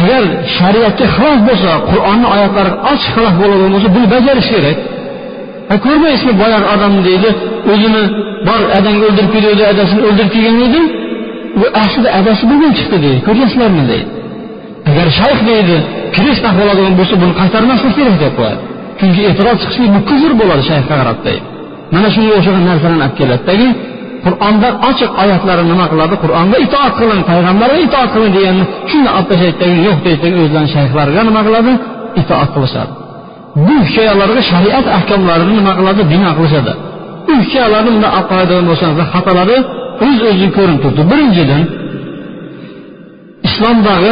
agar 0.02 0.24
shariatga 0.58 1.06
xilof 1.16 1.40
bo'lsa 1.50 1.72
qur'onni 1.90 2.28
oyatlari 2.36 2.72
ochiq 2.92 3.10
xilof 3.16 3.34
bo'ladigan 3.42 3.72
bo'lsa 3.76 3.90
buni 3.96 4.08
bajarish 4.16 4.50
kerak. 4.54 4.78
Ko'rmaysizmi 5.86 6.34
boyagi 6.42 6.68
odam 6.74 6.94
deydi 7.08 7.30
o'zini 7.72 8.04
bor 8.48 8.62
adangni 8.78 9.04
o'ldirib 9.10 9.32
keluvdi 9.36 9.64
adasini 9.74 10.02
o'ldirib 10.08 10.32
kelgan 10.36 10.58
edi 10.68 10.82
u 11.62 11.64
aslida 11.84 12.10
adasi 12.20 12.44
bo'lgan 12.52 12.72
chiqdi 12.78 12.98
deydi 13.06 13.20
ko'ryapsizlarmi 13.28 13.84
deydi. 13.92 14.10
Agar 14.90 15.08
shayx 15.20 15.40
deydi 15.52 15.76
kirishdan 16.16 16.54
bo'ladigan 16.60 16.94
bo'lsa 17.00 17.16
buni 17.22 17.34
qaytarmaslik 17.42 17.94
kerak 17.98 18.16
deb 18.24 18.34
qo'yadi. 18.40 18.62
Chunki 19.00 19.22
e'tiroz 19.30 19.58
chiqishlik 19.62 19.90
bu 19.96 20.00
kufr 20.10 20.32
bo'ladi 20.42 20.64
shayxga 20.70 20.96
qarab 21.02 21.20
deydi 21.28 21.46
mana 21.94 22.08
shunga 22.16 22.32
o'xshagan 22.38 22.64
narsalarni 22.70 23.04
olib 23.06 23.16
keladidagi 23.20 23.68
qur'onda 24.26 24.68
ochiq 24.90 25.12
oyatlari 25.24 25.64
nima 25.72 25.86
qiladi? 25.92 26.16
Qur'onga 26.24 26.58
itoat 26.66 26.94
qiling 27.00 27.22
payg'ambarga 27.30 27.80
itoat 27.88 28.10
qiling 28.16 28.32
deganni 28.38 28.64
shunda 28.92 29.10
olib 29.18 29.28
tashlaydidagi 29.32 29.78
yo'q 29.88 29.98
deydidagi 30.06 30.38
o'zlarini 30.46 30.72
shayxlariga 30.76 31.22
nima 31.30 31.42
qiladi? 31.48 31.72
Itoat 32.22 32.50
qilishadi. 32.56 32.92
Bu 33.66 33.76
hikoyalarga 33.88 34.42
shariat 34.52 34.86
ahkomlarini 34.98 35.54
nima 35.60 35.74
qiladi? 35.80 36.02
Bino 36.14 36.32
qilishadi. 36.38 36.72
Bu 37.26 37.32
hikoyalarni 37.44 37.90
bunday 37.96 38.12
olib 38.18 38.28
qaraydigan 38.32 38.66
bo'lsangiz 38.70 39.06
xatolari 39.14 39.58
o'z 40.06 40.20
o'zidan 40.30 40.52
ko'rinib 40.58 40.80
turibdi. 40.84 41.04
Birinchidan 41.12 41.64
islomdagi 43.48 44.12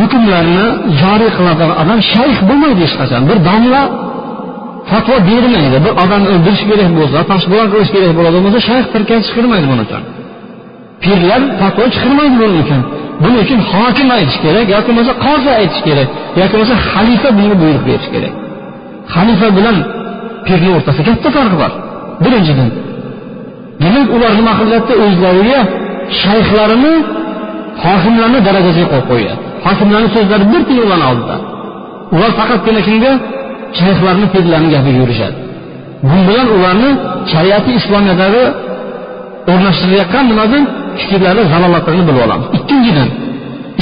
hukmlarni 0.00 0.66
joriy 1.00 1.30
qiladigan 1.36 1.72
odam 1.82 2.00
shayx 2.12 2.36
bo'lmaydi 2.48 2.80
hech 2.86 2.94
qachon. 3.00 3.22
Bir 3.30 3.38
domla 3.48 3.82
fatvo 4.90 5.16
bermaydi 5.28 5.78
bir 5.84 5.92
odamni 6.02 6.28
o'ldirish 6.34 6.62
kerak 6.70 6.90
bo'lsa 6.98 7.18
toshbo'ron 7.30 7.68
qilish 7.72 7.90
kerak 7.94 8.12
bo'ladigan 8.18 8.42
bo'lsa 8.46 8.60
shayx 8.68 8.84
tirkan 8.94 9.20
chiqarmaydi 9.26 9.66
buni 9.72 9.82
uchun. 9.86 10.02
Pirlar 11.04 11.42
fatvo 11.60 11.84
chiqarmaydi 11.94 12.36
buning 12.42 12.60
uchun. 12.64 12.80
Buning 13.22 13.40
uchun 13.44 13.60
hokim 13.72 14.08
aytish 14.16 14.38
kerak 14.44 14.66
yoki 14.74 14.90
bo'lmasa 14.96 15.12
qozi 15.26 15.50
aytish 15.60 15.82
kerak 15.88 16.08
yoki 16.40 16.52
bo'lmasa 16.54 16.76
xalifa 16.90 17.28
bunga 17.38 17.56
buyruq 17.62 17.82
berish 17.88 18.08
kerak. 18.14 18.32
Xalifa 19.14 19.48
bilan 19.58 19.76
pirni 20.46 20.70
o'rtasida 20.76 21.04
katta 21.08 21.28
farq 21.36 21.54
bor. 21.62 21.72
Birinchidan 22.24 22.68
demak 23.82 24.08
ular 24.16 24.32
nima 24.38 24.52
qilyapti 24.60 24.92
o'zlariga 25.04 25.60
shayxlarini 26.22 26.94
hokimlarni 27.84 28.38
darajasiga 28.46 28.88
qo'yib 28.92 29.06
qo'yyapti 29.12 29.44
hokimlarni 29.66 30.08
so'zlari 30.16 30.44
bir 30.52 30.62
tiyin 30.68 30.82
ularni 30.86 31.06
oldida. 31.10 31.36
Ular 32.14 32.30
faqatgina 32.40 32.80
kimga? 32.88 33.12
Shayxlarni 33.78 34.26
pirlarni 34.34 34.68
gapiga 34.74 34.98
yurishadi. 35.02 35.36
Bu 36.10 36.18
bilan 36.28 36.48
ularni 36.56 36.90
shariati 37.32 37.70
islomiyadagi 37.80 38.44
o'rnatishtirilayotgan 39.52 40.24
nimadir 40.30 40.62
fikrlari 40.98 41.42
zalolatlarini 41.52 42.04
bilib 42.08 42.20
olamiz. 42.26 42.46
Ikkinchidan 42.58 43.08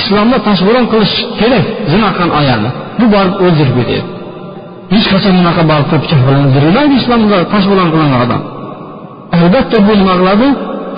islomda 0.00 0.36
toshbo'ron 0.46 0.86
qilish 0.92 1.14
kerak 1.40 1.64
zina 1.92 2.08
qilgan 2.16 2.30
ayolni 2.40 2.70
bu 2.98 3.06
borib 3.14 3.34
o'ldirib 3.44 3.74
ketadi 3.78 4.02
hech 4.94 5.06
qachon 5.12 5.34
bunaqa 5.38 5.62
borib 5.70 5.86
ko'p 5.90 6.02
pichoq 6.04 6.20
bilan 6.26 6.42
o'ldirilmaydi 6.46 6.94
islomda 7.02 7.38
toshbo'ron 7.54 7.88
qilingan 7.92 8.20
odam. 8.26 8.42
Albatta 9.36 9.76
bu 9.86 9.92
nima 10.00 10.14
qiladi 10.20 10.48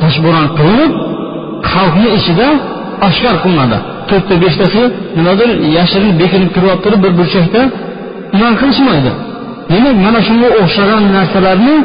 toshbo'ron 0.02 0.46
qilinib 0.58 0.92
xalqni 1.72 2.08
ichida 2.18 2.48
oshkor 3.08 3.36
qilinadi 3.44 3.78
to'rtta 4.10 4.34
beshtasi 4.44 4.82
nimadir 5.18 5.48
yashirin 5.78 6.12
bekinib 6.22 6.50
kirib 6.54 6.68
olib 6.72 6.82
turib 6.84 7.00
bir 7.04 7.12
burchakda 7.18 7.60
unaqa 8.36 8.56
qilishmaydi. 8.60 9.12
Demak 9.72 9.96
mana 10.06 10.20
shunga 10.28 10.48
o'xshagan 10.60 11.02
narsalarni 11.16 11.76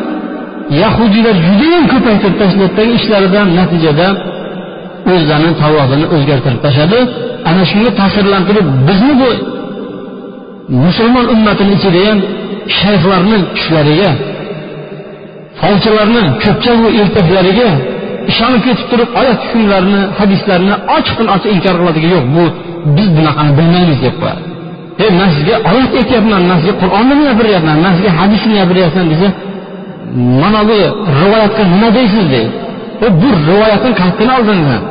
yahudiylar 0.82 1.36
judayam 1.48 1.84
ko'paytirib 1.94 2.36
tashladidagi 2.42 2.94
ishlaridan 3.00 3.48
natijada 3.60 4.08
o'zlarini 5.14 5.54
tavozini 5.62 6.06
o'zgartirib 6.16 6.62
tashladi. 6.66 7.00
Ana 7.50 7.64
shunga 7.72 7.92
ta'sirlantirib 8.00 8.68
bizni 8.88 9.14
bu 9.22 9.30
musulmon 10.86 11.26
ummatini 11.34 11.74
ichida 11.78 12.00
ham 12.08 12.20
shayxlarni 12.80 13.38
tushlariga 13.56 14.10
folchilarni 15.62 16.22
ko'pchagu 16.44 16.88
ertaklariga 17.02 17.70
ishonib 18.32 18.62
ketib 18.68 18.88
turib 18.92 19.10
oyat 19.22 19.40
hukmlarini 19.48 20.02
hadislarni 20.20 20.76
ochiqdan 20.98 21.28
ochiq 21.36 21.52
inkor 21.56 21.76
qiladigan 21.80 22.12
yo'q. 22.16 22.26
Bu 22.36 22.44
biz 22.98 23.08
bunaqani 23.18 23.52
bilmaymiz 23.60 24.00
deb 24.06 24.16
qo'yadi. 24.22 24.45
E 25.04 25.06
man 25.20 25.30
sizga 25.36 25.56
oyat 25.72 25.92
aytyapman 26.00 26.42
man 26.50 26.58
sizga 26.62 26.76
qur'onni 26.82 27.16
gapiryapman 27.30 27.78
man 27.84 27.92
sizga 27.98 28.12
hadisni 28.20 28.54
gapiryapman 28.62 29.06
desa 29.12 29.28
mana 30.42 30.62
bu 30.70 30.78
rivoyatga 31.20 31.64
nima 31.74 31.90
deysiz 31.98 32.26
deydi. 32.34 32.52
E, 33.06 33.08
bu 33.22 33.30
rivoyatni 33.48 33.92
qayerdan 34.02 34.30
oldingsan 34.38 34.82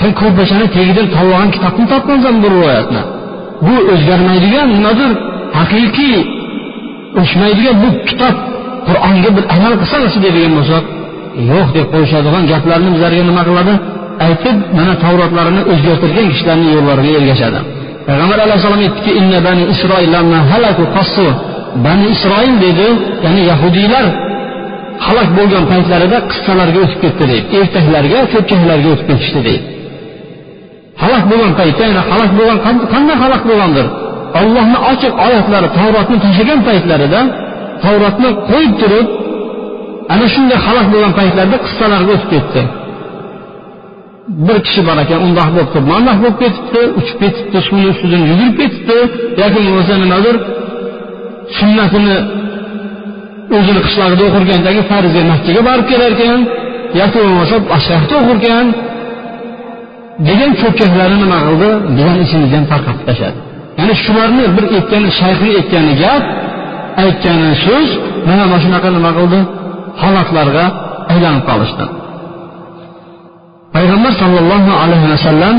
sen 0.00 0.10
ko'rpachani 0.20 0.66
tagidan 0.76 1.06
tanlagan 1.14 1.48
kitobni 1.54 1.84
topgansan 1.92 2.34
bu 2.42 2.46
rivoyatni. 2.54 3.02
Bu 3.66 3.74
o'zgarmaydigan 3.92 4.66
nimadir 4.76 5.10
haqiqiy 5.58 6.16
o'chmaydigan 7.20 7.76
bu 7.82 7.88
kitob 8.08 8.36
qur'onga 8.88 9.30
bir 9.36 9.44
amal 9.54 9.74
qilsang 9.80 10.04
deydigan 10.24 10.52
bo'lsak 10.58 10.84
yo'q 11.50 11.68
deb 11.76 11.86
qo'yishadigan 11.94 12.42
gaplarni 12.52 12.90
bizlarga 12.94 13.22
nima 13.30 13.42
qiladi? 13.48 13.74
Aytib 14.26 14.56
mana 14.78 14.92
tavrotlarini 15.04 15.62
o'zgartirgan 15.72 16.26
kishilarni 16.32 16.68
yo'llariga 16.76 17.12
ergashadi. 17.20 17.60
Payg'ambar 18.08 18.38
alayhissalom 18.46 18.80
aytdiki 18.86 19.10
inna 19.20 19.38
bani 19.46 19.62
halaku 20.52 20.84
qassu. 20.96 21.26
Bani 21.86 22.06
isroil 22.14 22.54
dedi 22.66 22.88
ya'ni 23.24 23.42
yahudiylar 23.50 24.06
halok 25.06 25.28
bo'lgan 25.38 25.64
paytlarida 25.72 26.18
qissalarga 26.30 26.78
o'tib 26.84 26.98
ketdi 27.04 27.24
deydi. 27.30 27.46
Ertaklarga 27.60 28.18
cho'pchaklarga 28.32 28.88
o'tib 28.94 29.06
ketishdi 29.10 29.40
deydi. 29.48 29.64
Halok 31.02 31.24
bo'lgan 31.30 31.52
paytda 31.60 31.82
ya'ni 31.88 32.02
halok 32.10 32.30
bo'lgan 32.38 32.58
qanday 32.94 33.16
halok 33.22 33.42
bo'lgandir? 33.50 33.86
Ollohni 34.40 34.78
ochiq 34.90 35.12
oyatlari 35.26 35.68
tavrotni 35.78 36.16
tashlagan 36.24 36.60
paytlarida 36.68 37.20
tavrotni 37.84 38.30
qo'yib 38.50 38.72
turib 38.82 39.06
ana 40.12 40.26
shunday 40.34 40.58
halok 40.66 40.86
bo'lgan 40.92 41.12
paytlarida 41.20 41.56
qissalarga 41.66 42.10
o'tib 42.16 42.30
ketdi. 42.34 42.62
Bir 44.28 44.56
kishi 44.66 44.80
bor 44.88 44.96
ekan 45.04 45.18
undoq 45.26 45.48
bo'lib 45.54 45.68
turib 45.72 45.86
bo'lib 46.22 46.36
ketibdi 46.42 46.80
uchib 47.00 47.16
ketibdi 47.22 47.58
suvni 47.66 47.88
ustidan 47.94 48.22
yugurib 48.30 48.56
ketibdi 48.60 48.98
yoki 49.42 49.58
bo'lmasa 49.64 49.94
nimadir 50.04 50.36
sunnatini 51.58 52.16
o'zini 53.56 53.80
qishlog'ida 53.86 54.22
o'qirgandagi 54.28 54.82
farzga 54.90 55.22
masjidga 55.30 55.62
borib 55.68 55.86
kelar 55.92 56.10
ekan 56.16 56.40
yoki 57.00 57.18
bo'lmasa 57.24 57.54
boshqa 57.72 58.14
o'qirkan 58.22 58.66
degan 60.28 60.50
cho'pchaklarni 60.60 61.16
nima 61.24 61.38
qildi? 61.46 61.68
Bizani 61.96 62.20
ichimizdan 62.26 62.64
tarqatib 62.72 63.04
tashladi. 63.08 63.38
Ya'ni 63.78 63.94
shularni 64.04 64.44
bir 64.56 64.64
aytgani 64.76 65.10
shayxni 65.20 65.50
aytgani 65.60 65.92
gap 66.02 66.24
aytgani 67.04 67.50
so'z 67.64 67.88
mana 68.28 68.44
mana 68.50 68.58
shunaqa 68.64 68.88
nima 68.96 69.10
qildi? 69.18 69.38
Holatlarga 70.02 70.64
aylanib 71.12 71.44
qolishdi. 71.50 71.84
Payg'ambar 73.76 74.12
sollallohu 74.22 74.70
alayhi 74.82 75.06
vasallam 75.14 75.56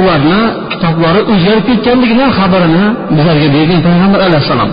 ularni 0.00 0.40
kitoblari 0.70 1.20
o'zgarib 1.32 1.64
ketganligidan 1.70 2.30
xabarini 2.38 2.84
bizlarga 3.16 3.48
bergan 3.56 3.80
payg'ambar 3.86 4.20
alayhissalom. 4.28 4.70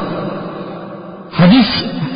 Hadis 1.40 1.70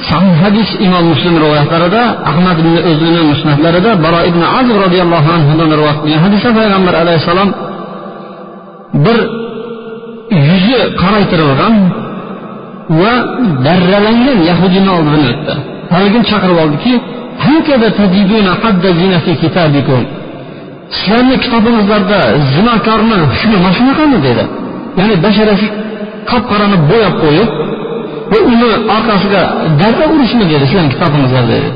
sahih 0.10 0.36
hadis 0.44 0.70
imom 0.86 1.06
muslim 1.12 1.34
rivoyatlarida 1.44 2.02
ahmad 2.32 2.58
ibn 2.64 2.74
o'zini 2.90 3.22
musnatlarida 3.32 3.92
baro 4.06 4.20
ibn 4.30 4.42
azib 4.60 4.78
roziyallohu 4.86 5.30
anhudan 5.38 5.70
rivoyat 5.78 5.98
qilgan 6.04 6.22
hadisda 6.26 6.50
payg'ambar 6.60 6.94
alayhissalom 7.04 7.50
bir 9.06 9.18
yuzi 10.50 10.80
qoraytirilgan 11.02 11.76
va 13.02 13.14
darralangan 13.66 14.40
yahudiyni 14.50 14.92
oldidan 14.98 15.24
o'tdi. 15.32 15.54
Haligini 15.94 16.26
chaqirib 16.32 16.58
oldiki 16.64 16.94
sizlarni 20.98 21.36
kitobingizlarda 21.44 22.20
zinokorni 22.54 23.18
hukmi 23.32 23.58
mana 23.64 23.74
shunaqami 23.78 24.18
dedi. 24.28 24.44
Ya'ni 25.00 25.16
basharasi 25.26 25.68
qop 26.30 26.44
qorani 26.52 26.78
bo'yab 26.90 27.16
qo'yib 27.24 27.50
va 28.32 28.40
uni 28.52 28.70
orqasiga 28.96 29.42
darra 29.82 30.06
urishmi 30.14 30.46
dedi 30.52 30.64
sizlarni 30.70 30.92
kitobingizda 30.96 31.42
dedi. 31.54 31.70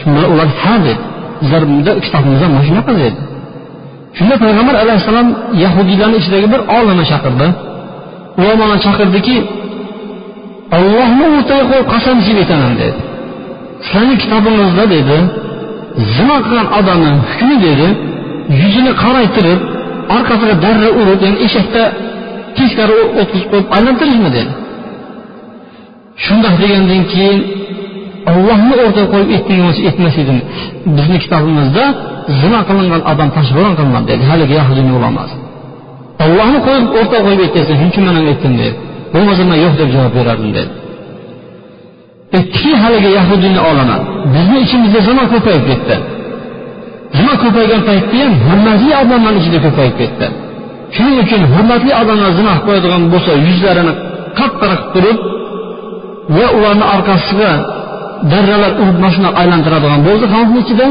Shunda 0.00 0.22
ular 0.32 0.48
ha 0.62 0.74
dedi 0.86 1.02
bizlarda 1.42 1.92
kitobimizda 2.04 2.46
mana 2.52 2.64
shunaqa 2.68 2.92
dedi. 3.02 3.18
Shunda 4.16 4.34
payg'ambar 4.44 4.74
alayhissalom 4.82 5.28
yahudiylarni 5.64 6.16
ichidagi 6.22 6.46
bir 6.54 6.60
olimni 6.76 7.04
chaqirdi. 7.12 7.46
Ulamoni 8.40 8.78
chaqirdiki 8.86 9.36
ollohni 10.76 11.24
o'rtaga 11.36 11.64
qo'yib 11.70 11.86
qasam 11.94 12.16
ichib 12.22 12.36
aytaman 12.42 12.72
dedi. 12.80 12.98
Sizlarni 13.84 14.14
kitobingizda 14.22 14.84
dedi 14.94 15.16
zino 16.14 16.36
qilgan 16.44 16.68
odamni 16.78 17.10
hukmi 17.28 17.56
dedi 17.68 17.88
yuzini 18.58 18.92
qoraytirib 19.02 19.60
orqasiga 20.16 20.54
darra 20.64 20.88
urib 21.00 21.20
ya'ni 21.26 21.38
eshakda 21.46 21.82
teskari 22.58 22.96
o'tkazib 23.20 23.48
qo'yib 23.52 23.68
aylantirishmi 23.76 24.30
dedi. 24.36 24.52
Shundoq 26.24 26.54
degandan 26.62 27.02
keyin 27.12 27.38
ollohni 28.32 28.74
o'rtaga 28.84 29.08
qo'yib 29.14 29.30
etmagan 29.36 29.64
bo'lsa 29.68 29.82
etmas 29.90 30.14
edim. 30.22 30.38
Bizni 30.96 31.16
kitobimizda 31.24 31.84
zino 32.40 32.60
qilingan 32.68 33.02
odam 33.12 33.28
toshbo'ron 33.36 33.74
qilinadi 33.78 34.06
dedi. 34.12 34.22
Haligi 34.30 34.54
yahudiyni 34.60 34.92
ulamasi 34.98 35.36
ollohni 36.24 36.58
qo'yib 36.66 36.86
o'rtaga 36.98 37.22
qo'yib 37.26 37.40
aytyapsan 37.46 37.74
shuning 37.78 37.92
uchun 37.92 38.04
man 38.08 38.14
ham 38.18 38.26
aytdim 38.32 38.52
dedi. 38.60 38.72
Bo'lmasa 39.14 39.42
man 39.50 39.58
yo'q 39.64 39.74
deb 39.80 39.88
javob 39.94 40.12
berardim 40.18 40.50
dedi. 40.58 40.70
Aytdiki 42.36 42.72
haligi 42.82 43.10
yahudiyni 43.18 43.60
olama 43.70 43.96
bizni 44.34 44.58
ichimizda 44.64 45.00
zino 45.08 45.22
ko'payib 45.32 45.64
ketdi. 45.70 45.96
Nima 47.16 47.34
ko'paygan 47.42 47.80
paytda 47.88 48.16
ham 48.22 48.32
hurmatli 48.46 48.90
odamlarni 49.02 49.38
ichida 49.42 49.58
ko'payib 49.66 49.94
ketdi. 50.00 50.26
Shuning 50.96 51.16
uchun 51.24 51.42
hurmatli 51.52 51.90
odamlar 52.00 52.30
zino 52.38 52.50
qilib 52.52 52.64
qo'yadigan 52.66 53.02
bo'lsa 53.12 53.32
yuzlarini 53.46 53.92
qap 54.38 54.52
qilib 54.62 54.82
turib 54.94 55.18
va 56.36 56.46
ularni 56.56 56.86
orqasiga 56.94 57.52
darralar 58.32 58.72
urib 58.82 58.98
mashina 59.04 59.30
aylantiradigan 59.40 60.00
bo'ldi 60.06 60.24
xalqni 60.34 60.58
ichida 60.64 60.86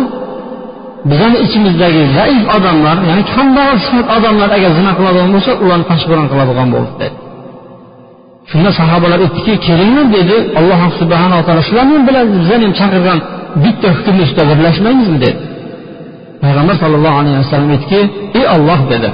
bizani 1.09 1.37
ichimizdagi 1.45 2.01
zaif 2.17 2.43
odamlar 2.57 2.97
ya'ni 3.09 3.23
kambag'al 3.33 3.77
sifat 3.85 4.07
odamlar 4.17 4.49
agar 4.57 4.71
zina 4.79 4.91
qiladigan 4.97 5.29
bo'lsa 5.35 5.51
ularni 5.63 5.85
toshbo'ron 5.91 6.27
qiladigan 6.31 6.69
bo'ldi. 6.75 6.93
Dedi 7.01 7.17
shunda 8.51 8.71
sahobalar 8.79 9.19
aytdiki 9.25 9.53
kelinglar 9.67 10.07
dedi 10.17 10.35
alloh 10.59 10.81
subhanaa 10.99 11.41
taolo 11.45 11.61
sizlarni 11.67 11.93
ham 11.97 12.03
biladi 12.09 12.29
bizlarni 12.37 12.65
ham 12.67 12.75
chaqirgan 12.81 13.19
bitta 13.63 13.87
hukmni 13.97 14.21
ustida 14.27 14.43
birlashmaymizmi 14.51 15.19
dedi. 15.25 15.39
Payg'ambar 16.43 16.75
sallallohu 16.83 17.17
alayhi 17.21 17.37
vasallam 17.43 17.69
aytdiki 17.75 18.01
ey 18.39 18.45
olloh 18.55 18.79
dedi. 18.93 19.09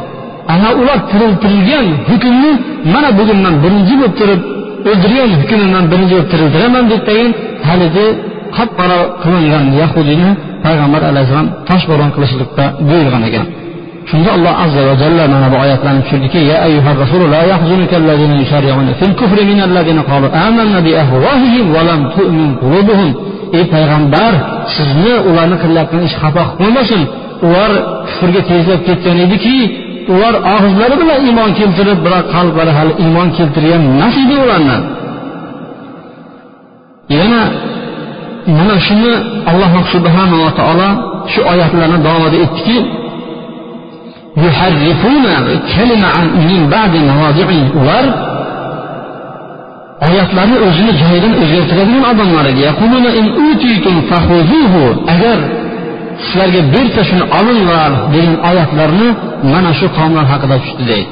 Ana 0.54 0.70
ular 0.82 1.00
tiriltirilgan 1.12 1.88
hukmni 2.10 2.52
mana 2.94 3.10
bugun 3.20 3.40
man 3.46 3.56
birinchi 3.64 3.94
bo'lib 4.02 4.14
turib 4.20 4.42
o'ldirgan 4.90 5.30
hukmni 5.40 5.68
man 5.76 5.86
birinchi 5.92 6.14
bo'lib 6.16 6.30
tiriltiraman 6.34 6.84
deb 6.92 7.02
haligi 7.70 8.08
qop 8.58 8.70
qora 8.80 8.98
qilingan 9.24 9.66
yahudiyni 9.82 10.30
payg'ambar 10.66 11.02
alayhissalom 11.12 11.50
toshbo'ron 11.70 12.10
qilishlikda 12.16 12.66
buyurgan 12.90 13.24
ekan. 13.30 13.46
Shunda 14.10 14.30
alloh 14.38 14.54
azza 14.64 14.82
va 14.90 14.94
jalla 15.02 15.24
mana 15.34 15.48
bu 15.54 15.58
oyatlarni 15.64 16.02
tushirdiki 16.06 16.40
ya 16.52 16.56
ayyuhar 16.68 16.96
rasul 17.04 17.22
la 17.36 17.42
yahzunka 17.52 17.96
allazina 18.02 18.36
yushariyuna 18.44 18.94
fil 19.00 19.14
kufri 19.20 19.44
min 19.52 19.60
allazina 19.68 20.02
qalu 20.12 20.28
amanna 20.48 20.80
bi 20.88 20.92
ahwahihim 21.04 21.66
va 21.76 21.82
lam 21.90 22.02
tu'min 22.16 22.50
qulubuhum 22.62 23.10
ey 23.58 23.66
payg'ambar 23.74 24.34
sizni 24.76 25.14
ularni 25.30 25.58
qilayotgan 25.64 26.02
ish 26.08 26.16
xafa 26.22 26.44
qilmasin. 26.60 27.02
Ular 27.48 27.72
kufrga 28.08 28.42
tezlab 28.50 28.82
ketgan 28.88 29.18
ediki 29.26 29.58
ular 30.14 30.34
og'izlari 30.54 30.96
bilan 31.02 31.20
iymon 31.28 31.52
keltirib 31.60 32.00
biroq 32.06 32.26
qalblari 32.36 32.72
hali 32.78 32.94
iymon 33.04 33.28
keltirgan 33.38 33.82
emas 33.92 34.16
edi 34.24 34.36
ularni. 34.44 34.78
Yana 37.18 37.42
mana 38.58 38.76
shuni 38.88 39.14
alloh 39.52 39.74
subhanava 39.94 40.50
taolo 40.60 40.90
shu 41.34 41.40
oyatlarni 41.52 41.98
davomida 42.08 42.38
aytdiki 42.44 42.78
ular 47.80 48.06
oyatlarni 50.08 50.58
o'zini 50.68 50.94
joyidan 51.02 51.34
o'zgartiradigan 51.42 52.04
odamlar 52.12 52.46
edi 52.52 52.62
agar 55.14 55.38
sizlarga 56.24 56.62
bersa 56.74 57.02
shuni 57.10 57.26
olinglar 57.40 57.92
degan 58.14 58.36
oyatlarni 58.50 59.08
mana 59.54 59.72
shu 59.80 59.88
qavmlar 59.98 60.26
haqida 60.32 60.56
tushdi 60.64 60.84
deydi. 60.92 61.12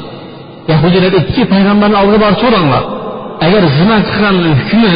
Yahudiylar 0.71 1.11
aytdiki 1.19 1.43
payg'ambarni 1.53 1.97
oldiga 2.01 2.19
borib 2.25 2.39
so'ranglar. 2.43 2.83
Agar 3.45 3.63
zina 3.77 3.97
qilganni 4.09 4.51
hukmi 4.59 4.93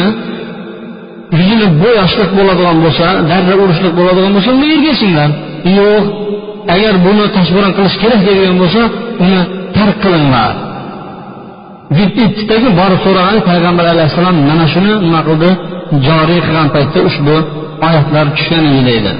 yuzini 1.38 1.66
bo'yashlik 1.82 2.30
bo'ladigan 2.38 2.76
bo'lsa 2.84 3.06
darra 3.30 3.54
urishlik 3.62 3.92
bo'ladigan 3.98 4.32
bo'lsa 4.36 4.48
unda 4.54 4.66
ergashinglar. 4.76 5.30
Yo'q 5.78 6.04
agar 6.74 6.94
buni 7.06 7.24
toshbo'ron 7.36 7.72
qilish 7.76 7.96
kerak 8.02 8.20
deydigan 8.28 8.56
bo'lsa 8.62 8.82
uni 9.24 9.40
tark 9.76 9.96
qilinglar. 10.04 10.52
Deb 11.96 12.10
aytdidagi 12.24 12.68
borib 12.80 13.00
so'ragan 13.06 13.38
payg'ambar 13.50 13.86
alayhissalom 13.94 14.36
mana 14.50 14.66
shuni 14.74 14.92
nima 15.06 15.20
qildi? 15.28 15.50
Joriy 16.06 16.40
qilgan 16.46 16.68
paytda 16.74 16.98
ushbu 17.08 17.36
oyatlar 17.88 18.26
tushgan 18.36 18.64
edi 18.70 18.82
deydi. 18.88 19.12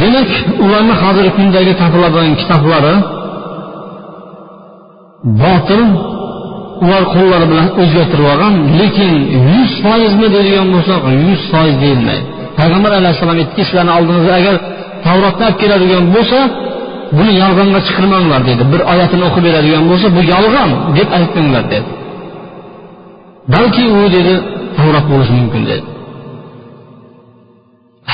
Demak 0.00 0.30
ularni 0.64 0.94
hozirgi 1.02 1.32
kundagi 1.38 1.72
topiladigan 1.80 2.34
kitoblari 2.40 2.94
botil 5.42 5.82
ular 6.84 7.04
qo'llari 7.14 7.46
bilan 7.52 7.68
o'zgartirib 7.82 8.26
olgan 8.32 8.54
lekin 8.80 9.12
yuz 9.52 9.70
foizmi 9.84 10.26
deydigan 10.34 10.68
bo'lsak 10.74 11.02
yuz 11.26 11.42
foiz 11.52 11.74
deyilmaydi. 11.84 12.24
Payg'ambar 12.58 12.92
alayhissalom 13.00 13.36
aytdiki 13.42 13.62
sizlarni 13.68 13.92
oldingizga 13.98 14.34
agar 14.40 14.54
tavrotni 15.06 15.44
olib 15.48 15.58
keladigan 15.62 16.04
bo'lsa 16.14 16.38
buni 17.16 17.32
yolg'onga 17.42 17.80
chiqarmanglar 17.86 18.40
dedi. 18.50 18.62
Bir 18.72 18.80
oyatini 18.92 19.22
o'qib 19.28 19.42
beradigan 19.48 19.84
bo'lsa 19.90 20.06
bu 20.16 20.20
yolg'on 20.34 20.70
deb 20.96 21.08
aytmanglar 21.18 21.64
dedi. 21.74 21.90
Balki 23.54 23.84
u 23.98 24.00
dedi 24.16 24.34
tavrot 24.76 25.06
bo'lishi 25.12 25.32
mumkin 25.40 25.62
dedi. 25.70 25.86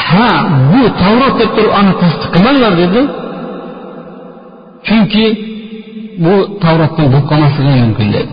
Ha 0.04 0.30
bu 0.72 0.82
tavrot 1.02 1.34
deb 1.40 1.50
turib 1.56 1.72
ani 1.78 1.92
tasdiq 2.02 2.28
qilmanglar 2.34 2.72
dedi. 2.82 3.00
Chunki 4.86 5.24
bu 6.24 6.34
tavrotdan 6.64 7.06
bo'lib 7.12 7.26
qolmasligi 7.30 7.72
mumkin 7.84 8.08
dedi. 8.16 8.32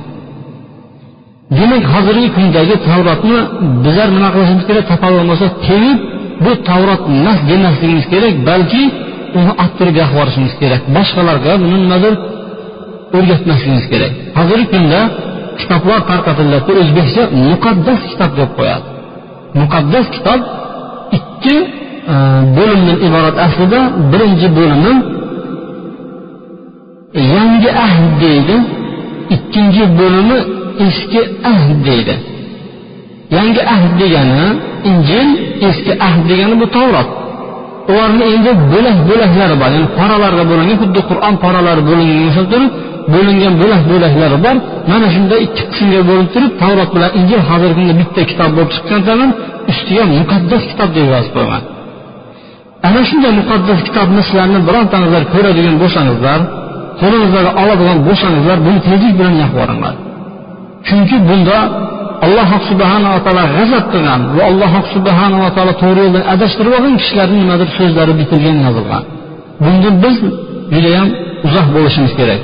Demak 1.58 1.84
hozirgi 1.94 2.30
kundagi 2.38 2.76
tavrotni 2.90 3.38
bizlar 3.86 4.08
nima 4.16 4.30
qilishimiz 4.36 4.64
kerak 4.70 4.86
topolgan 4.92 5.26
bo'lsak 5.32 5.52
tevib 5.68 6.00
bu 6.44 6.52
tavrot 6.70 7.04
nas 7.26 7.40
demasligimiz 7.50 8.06
kerak 8.14 8.36
balki 8.50 8.84
uni 9.38 9.52
olib 9.62 9.74
turib 9.80 9.96
yoqib 10.02 10.14
yuborishimiz 10.16 10.54
kerak. 10.62 10.82
Boshqalarga 10.96 11.52
buni 11.64 11.78
nimadir 11.84 12.14
o'rgatmasligimiz 13.18 13.86
kerak. 13.92 14.14
Hozirgi 14.38 14.68
kunda 14.74 15.00
kitoblar 15.60 16.00
tarqatilyapti 16.12 16.72
o'zbekcha 16.82 17.24
muqaddas 17.52 18.02
kitob 18.12 18.32
deb 18.40 18.52
qo'yadi. 18.58 18.88
Muqaddas 19.62 20.06
kitob 20.16 20.40
ikki 21.18 21.58
e, 22.14 22.16
bo'limdan 22.58 22.98
iborat 23.08 23.38
aslida 23.46 23.80
birinchi 24.12 24.48
bo'limi 24.58 24.94
yangi 27.36 27.70
ahd 27.86 28.10
deydi. 28.24 28.56
Ikkinchi 29.36 29.84
bo'limi 30.00 30.38
eski 30.86 31.22
ahd 31.54 31.78
deydi. 31.88 32.16
Yangi 33.36 33.62
ahd 33.76 33.92
degani 34.02 34.48
injil 34.90 35.28
eski 35.68 35.94
ahd 36.08 36.22
degani 36.30 36.56
bu 36.62 36.68
tavrot 36.78 37.10
ularni 37.92 38.26
endi 38.34 38.52
bo'lak 38.74 38.98
bo'laklari 39.10 39.56
bor 39.62 39.70
ya'ni 39.76 39.90
poralarga 40.00 40.44
bo'lingan 40.52 40.78
xuddi 40.82 41.02
qur'on 41.10 41.36
poralari 41.44 41.82
bo'lingan 41.90 42.20
o'xshab 42.28 42.48
turib 42.54 42.72
bo'lingan 43.14 43.54
bo'lak 43.62 43.82
bo'laklari 43.92 44.38
bor. 44.46 44.56
Mana 44.92 45.08
shunday 45.16 45.40
ikki 45.48 45.64
qismga 45.72 46.02
bo'linib 46.10 46.30
turib 46.36 46.52
tavrot 46.62 46.90
bilan 46.96 47.12
injil 47.20 47.42
hozirgi 47.50 47.76
kunda 47.80 47.94
bitta 48.02 48.22
kitob 48.32 48.52
bo'lib 48.56 48.72
chiqqan 48.76 49.02
zamon 49.10 49.30
ustiga 49.72 50.04
muqaddas 50.18 50.64
kitob 50.72 50.90
deb 50.98 51.08
yozib 51.14 51.34
qo'ygan 51.38 51.64
ana 52.88 53.02
shunday 53.10 53.32
muqaddas 53.40 53.80
kitobni 53.88 54.22
sizlarni 54.28 54.60
birontangizlar 54.68 55.24
ko'radigan 55.34 55.76
bo'lsangizlar 55.82 56.40
qo'lingizlarga 57.02 57.52
oladigan 57.62 57.98
bo'lsangizlar 58.08 58.58
buni 58.66 58.80
tezlik 58.88 59.14
bilan 59.20 59.34
yopib 59.42 59.56
yuboringlar. 59.56 59.96
Chunki 60.88 61.18
bunda 61.30 61.58
alloh 62.26 62.50
subhanava 62.70 63.20
taolo 63.26 63.44
g'azab 63.56 63.86
qilgan 63.94 64.22
va 64.38 64.44
alloh 64.52 64.74
subhanava 64.96 65.50
taolo 65.56 65.74
to'g'ri 65.84 66.00
yo'ldan 66.06 66.24
adashtirib 66.34 66.74
olgan 66.78 66.96
kishilarni 67.02 67.38
nimadir 67.44 67.70
so'zlari 67.78 68.14
bitilgan 68.22 68.58
yozilgan. 68.66 69.04
Bundan 69.64 69.96
biz 70.04 70.16
judayam 70.76 71.08
uzoq 71.48 71.68
bo'lishimiz 71.76 72.14
kerak. 72.20 72.42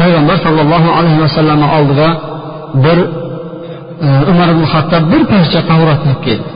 Payg'ambar 0.00 0.36
sollallohu 0.46 0.88
alayhi 0.98 1.20
vasallamni 1.24 1.68
oldiga 1.76 2.08
bir 2.84 2.98
e, 4.06 4.08
umar 4.30 4.48
ibn 4.54 4.64
hattob 4.72 5.02
bir 5.12 5.22
parcha 5.32 5.60
tavrotni 5.70 6.10
olib 6.12 6.22
keldi. 6.26 6.48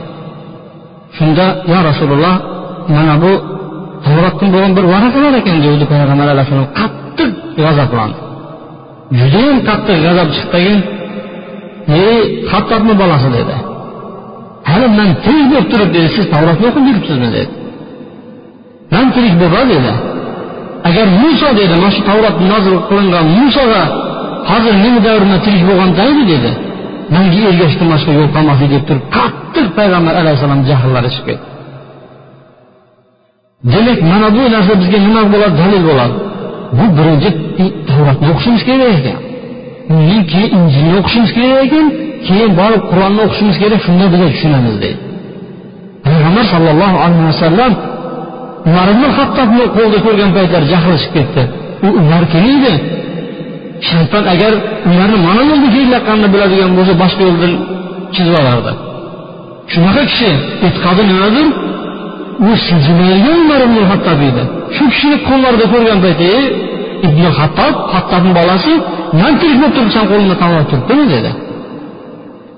Shunda 1.17 1.45
yo 1.71 1.79
rasululloh 1.89 2.35
mana 2.95 3.15
bu 3.23 3.31
tavrotdan 4.05 4.49
bo'lgan 4.53 4.71
bir 4.77 4.85
varaqalar 4.93 5.33
ekan 5.41 5.57
degandi 5.63 5.85
payg'ambar 5.93 6.27
alayhissalom 6.33 6.69
qattiq 6.79 7.31
g'azablandi. 7.63 8.17
Judayam 9.19 9.57
qattiq 9.69 9.97
g'azab 10.05 10.29
chiqdagin 10.37 10.79
ey 12.05 12.19
hattobni 12.51 12.93
bolasi 13.01 13.29
dedi. 13.37 13.55
Hali 14.69 14.87
man 14.99 15.09
tirik 15.23 15.45
bo'lib 15.51 15.67
turib 15.71 15.89
dedi 15.95 16.07
siz 16.15 16.25
tavrotni 16.33 16.65
o'qib 16.69 16.85
yuribsizmi 16.89 17.29
dedi. 17.37 17.51
Man 18.93 19.05
tirik 19.15 19.35
bo'lib 19.41 19.67
dedi. 19.75 19.91
Agar 20.89 21.07
muso 21.21 21.49
dedi 21.59 21.73
mana 21.81 21.91
shu 21.95 22.01
tavrot 22.09 22.37
nozil 22.51 22.75
qilingan 22.89 23.25
musoga 23.39 23.83
hozir 24.49 24.73
meni 24.83 24.99
davrimda 25.07 25.37
tirik 25.45 25.63
bo'lganda 25.69 26.01
edi 26.11 26.23
dedi. 26.33 26.51
Manga 27.15 27.39
ergashishdan 27.51 27.87
boshqa 27.93 28.11
yo'l 28.17 28.29
qolmasdi 28.35 28.65
deb 28.73 28.83
turib 28.87 29.05
qattiq 29.17 29.67
payg'ambar 29.77 30.13
alayhissalom 30.21 30.61
jahllari 30.69 31.09
chiqib 31.15 31.27
ketdi. 31.29 31.47
Demak 33.73 33.99
mana 34.11 34.27
bu 34.35 34.43
narsa 34.55 34.73
bizga 34.81 34.99
nima 35.07 35.21
bo'ladi 35.33 35.55
dalil 35.61 35.81
bo'ladi. 35.89 36.15
Bu 36.77 36.85
birinchi 36.97 37.29
tavratni 37.89 38.25
o'qishimiz 38.31 38.61
kerak 38.69 38.91
ekan. 38.99 39.17
Undan 39.93 40.21
keyin 40.31 40.51
injilni 40.59 40.91
o'qishimiz 40.99 41.31
kerak 41.37 41.59
ekan 41.67 41.85
keyin 42.27 42.51
borib 42.59 42.83
qur'onni 42.91 43.21
o'qishimiz 43.27 43.55
kerak 43.63 43.81
shunda 43.87 44.05
biz 44.13 44.21
tushunamiz 44.33 44.75
deydi 44.83 44.99
payg'ambar 46.05 46.45
sollallohu 46.53 46.97
alayhi 47.05 47.27
vasallam 47.31 47.73
umar 48.67 48.87
ibn 48.93 49.03
hattobni 49.17 49.65
qo'lda 49.77 49.97
ko'rgan 50.05 50.31
paytlari 50.37 50.65
jahli 50.73 50.95
chiqib 51.03 51.13
ketdi. 51.17 51.41
U 51.85 51.87
umar 52.01 52.23
kim 52.31 52.45
edi? 52.55 52.73
Shayton 53.89 54.23
agar 54.33 54.53
ularni 54.89 55.17
mana 55.27 55.41
yo'lda 55.49 55.67
kelayotganini 55.75 56.29
biladigan 56.33 56.71
bo'lsa 56.77 56.93
boshqa 57.03 57.21
yo'ldan 57.29 57.53
chizib 58.15 58.35
olardi. 58.41 58.71
Shunaqa 59.71 60.03
kishi 60.11 60.29
e'tiqodi 60.65 61.03
nimadir? 61.11 61.47
U 62.47 62.49
siljimaydigan 62.65 63.37
umar 63.45 63.59
ibn 63.67 63.77
hattob 63.91 64.19
edi. 64.29 64.43
Shu 64.75 64.83
kishini 64.93 65.17
qo'llarida 65.29 65.65
ko'rgan 65.73 65.97
paytda 66.05 66.25
ibn 67.07 67.23
hattob 67.39 67.75
hattobni 67.93 68.31
bolasi 68.39 68.73
man 69.21 69.33
tirik 69.39 69.57
bo'lib 69.61 69.73
turib 69.77 70.07
qo'limda 70.11 70.35
tamom 70.43 70.63
turibdimi 70.71 71.05
dedi. 71.15 71.31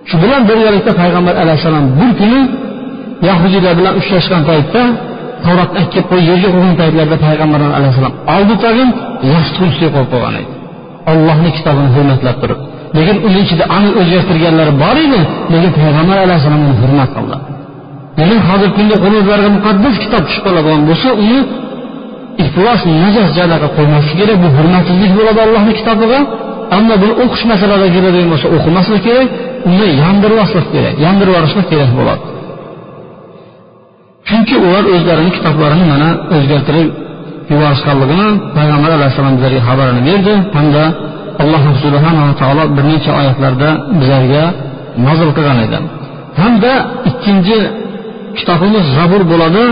Shu 0.10 0.16
bilan 0.24 0.42
birgalikda 0.50 0.92
payg'ambar 1.02 1.36
alayhissalom 1.44 1.86
bir 2.00 2.12
kuni 2.20 2.42
yahudiylar 3.30 3.74
bilan 3.80 3.94
uchrashgan 4.00 4.42
paytda 4.50 4.82
tavratni 5.46 5.80
olib 5.84 6.06
qo'yib 6.12 6.28
yerga 6.32 6.50
qo'ygan 6.56 6.76
paytlarida 6.82 7.18
payg'ambar 7.28 7.60
alayhissalom 7.80 8.14
oldi 8.36 8.56
tag'in 8.66 8.90
yostiq 9.32 9.64
ustiga 9.70 9.90
qo'yib 9.96 10.10
qo'ygan 10.14 10.34
edi 10.42 10.52
ollohni 11.12 11.50
kitobini 11.58 11.90
hurmatlab 11.96 12.38
turib 12.44 12.60
lekin 12.98 13.18
uni 13.28 13.40
ichida 13.46 13.66
aniq 13.78 13.94
o'zgartirganlari 14.02 14.74
bor 14.84 14.96
edi 15.06 15.20
lekin 15.54 15.72
payg'ambar 15.80 16.18
alayhissalom 16.26 16.62
uni 16.68 16.76
hurmat 16.82 17.10
qildi. 17.18 17.38
Lekin 18.20 18.40
hozirgi 18.48 18.74
kunda 18.78 18.96
qo'limizlarga 19.04 19.50
muqaddas 19.58 19.96
kitob 20.04 20.24
tushib 20.28 20.44
qoladigan 20.48 20.82
bo'lsa 20.90 21.10
uni 21.24 21.40
iflos 22.46 22.82
najas 23.04 23.30
joylarga 23.38 23.70
qo'ymaslik 23.78 24.16
kerak 24.22 24.38
bu 24.44 24.50
hurmatsizlik 24.58 25.12
bo'ladi 25.18 25.40
allohni 25.46 25.74
kitobiga. 25.80 26.20
Ammo 26.78 26.96
buni 27.02 27.14
o'qish 27.24 27.44
masalada 27.52 27.88
keladigan 27.96 28.30
bo'lsa 28.34 28.48
o'qimaslik 28.56 29.02
kerak 29.08 29.28
uni 29.70 29.88
yandirmaslik 30.04 30.66
kerak 30.74 30.96
yandirib 31.06 31.34
yuborishlik 31.34 31.68
kerak 31.72 31.92
bo'ladi. 32.00 32.24
Chunki 34.28 34.56
ular 34.66 34.84
o'zlarini 34.96 35.32
kitoblarini 35.38 35.86
mana 35.94 36.10
o'zgartirib 36.36 36.90
yuborishganligini 37.52 38.28
payg'ambar 38.58 38.92
alayhissalom 38.98 39.34
bizlarga 39.38 39.62
xabarini 39.70 40.02
berdi. 40.10 40.34
Hamda 40.58 40.84
alloh 41.44 41.64
subhanava 41.84 42.32
taolo 42.42 42.64
bir 42.76 42.84
necha 42.92 43.12
oyatlarda 43.20 43.70
bizlarga 44.00 44.44
nozil 45.08 45.30
qilgan 45.38 45.60
edi. 45.66 45.78
Hamda 46.42 46.74
ikkinchi 47.10 47.58
kitobimiz 48.38 48.86
zabur 48.98 49.22
bo'ladi. 49.32 49.64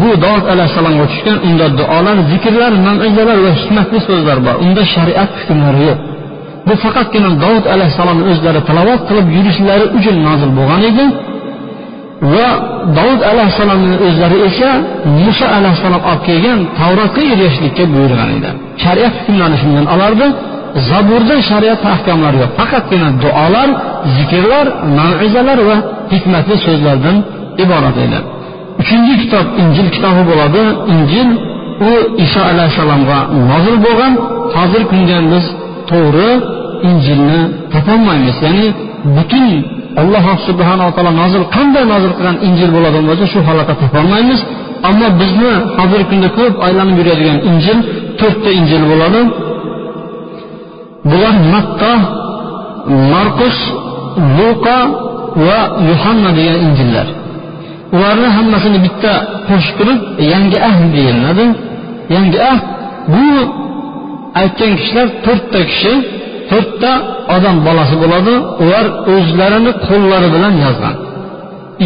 Bu 0.00 0.10
dovud 0.24 0.46
alayhissalomga 0.52 1.04
tushgan 1.12 1.38
unda 1.48 1.66
duolar 1.80 2.16
zikrlar 2.30 2.72
maizalar 2.86 3.38
va 3.46 3.52
hikmatli 3.60 3.98
so'zlar 4.08 4.38
bor. 4.46 4.54
Unda 4.64 4.82
shariat 4.94 5.30
hukmlari 5.38 5.82
yo'q. 5.88 5.98
Bu 6.68 6.74
faqatgina 6.84 7.30
dovud 7.44 7.66
alayhissalomni 7.74 8.24
o'zlari 8.32 8.60
tilovat 8.68 9.00
qilib 9.08 9.26
yurishlari 9.36 9.84
uchun 9.98 10.16
nozil 10.28 10.50
bo'lgan 10.58 10.82
edi 10.90 11.04
va 12.34 12.48
dovud 12.98 13.22
alayhissalomni 13.32 13.96
o'zlari 14.06 14.38
esa 14.48 14.70
muso 15.24 15.46
alayhissalom 15.58 16.02
olib 16.10 16.22
kelgan 16.28 16.58
tavrotga 16.78 17.22
ergashishlikka 17.32 17.84
buyurgan 17.94 18.30
edi. 18.36 18.50
Shariat 18.84 19.14
hukmlarini 19.18 19.58
shundan 19.62 19.86
olardi 19.94 20.26
zaburda 20.90 21.36
shariat 21.50 21.80
ahkomlari 21.94 22.36
yo'q. 22.42 22.50
Faqatgina 22.60 23.08
duolar 23.24 23.68
zikrlar 24.16 24.66
maizalar 24.98 25.58
va 25.68 25.76
hikmatli 26.14 26.56
so'zlardan 26.66 27.16
iborat 27.64 27.96
edi. 28.06 28.18
Uchinchi 28.86 29.14
kitob 29.22 29.46
injil 29.62 29.86
kitobi 29.94 30.22
bo'ladi. 30.30 30.62
Injil 30.94 31.28
u 31.90 31.92
iso 32.24 32.40
alayhissalomga 32.50 33.18
nozil 33.50 33.76
bo'lgan. 33.86 34.12
Hozirgi 34.56 34.86
kunda 34.92 35.16
biz 35.32 35.44
to'g'ri 35.90 36.30
injilni 36.88 37.40
topolmaymiz. 37.72 38.36
Ya'ni 38.46 38.66
butun 39.16 39.46
alloh 40.00 40.26
subhanaa 40.48 40.90
taolo 40.96 41.12
nozil 41.22 41.42
qanday 41.56 41.84
nozil 41.92 42.12
qilgan 42.16 42.36
injil 42.48 42.70
bo'ladigan 42.76 43.04
bo'lsa 43.10 43.24
shu 43.32 43.38
holatda 43.48 43.74
topolmaymiz. 43.82 44.40
Ammo 44.88 45.08
bizni 45.20 45.52
hozirgi 45.78 46.06
kunda 46.10 46.28
ko'p 46.38 46.54
aylanib 46.66 46.96
yuradigan 47.00 47.38
injil 47.50 47.78
to'rtta 48.20 48.50
injil 48.58 48.82
bo'ladi. 48.90 49.20
Bular 51.10 51.34
matta 51.52 51.92
markus 53.12 53.58
luqa 54.38 54.78
va 55.46 55.60
yuhanna 55.88 56.30
degan 56.38 56.58
injillar. 56.68 57.08
Ularni 57.94 58.28
hammasini 58.36 58.78
bitta 58.86 59.12
qo'shib 59.48 59.74
turib 59.78 60.00
yangi 60.32 60.58
ahd 60.68 60.84
deyiladi. 60.96 61.44
Yangi 62.14 62.38
ahd 62.52 62.64
bu 63.14 63.26
aytgan 64.40 64.72
kishilar 64.80 65.08
to'rtta 65.26 65.60
kishi 65.70 65.92
to'rtta 66.50 66.92
odam 67.36 67.56
bolasi 67.66 67.94
bo'ladi. 68.02 68.34
Ular 68.64 68.86
o'zlarini 69.14 69.72
qo'llari 69.86 70.28
bilan 70.34 70.54
yozgan. 70.64 70.94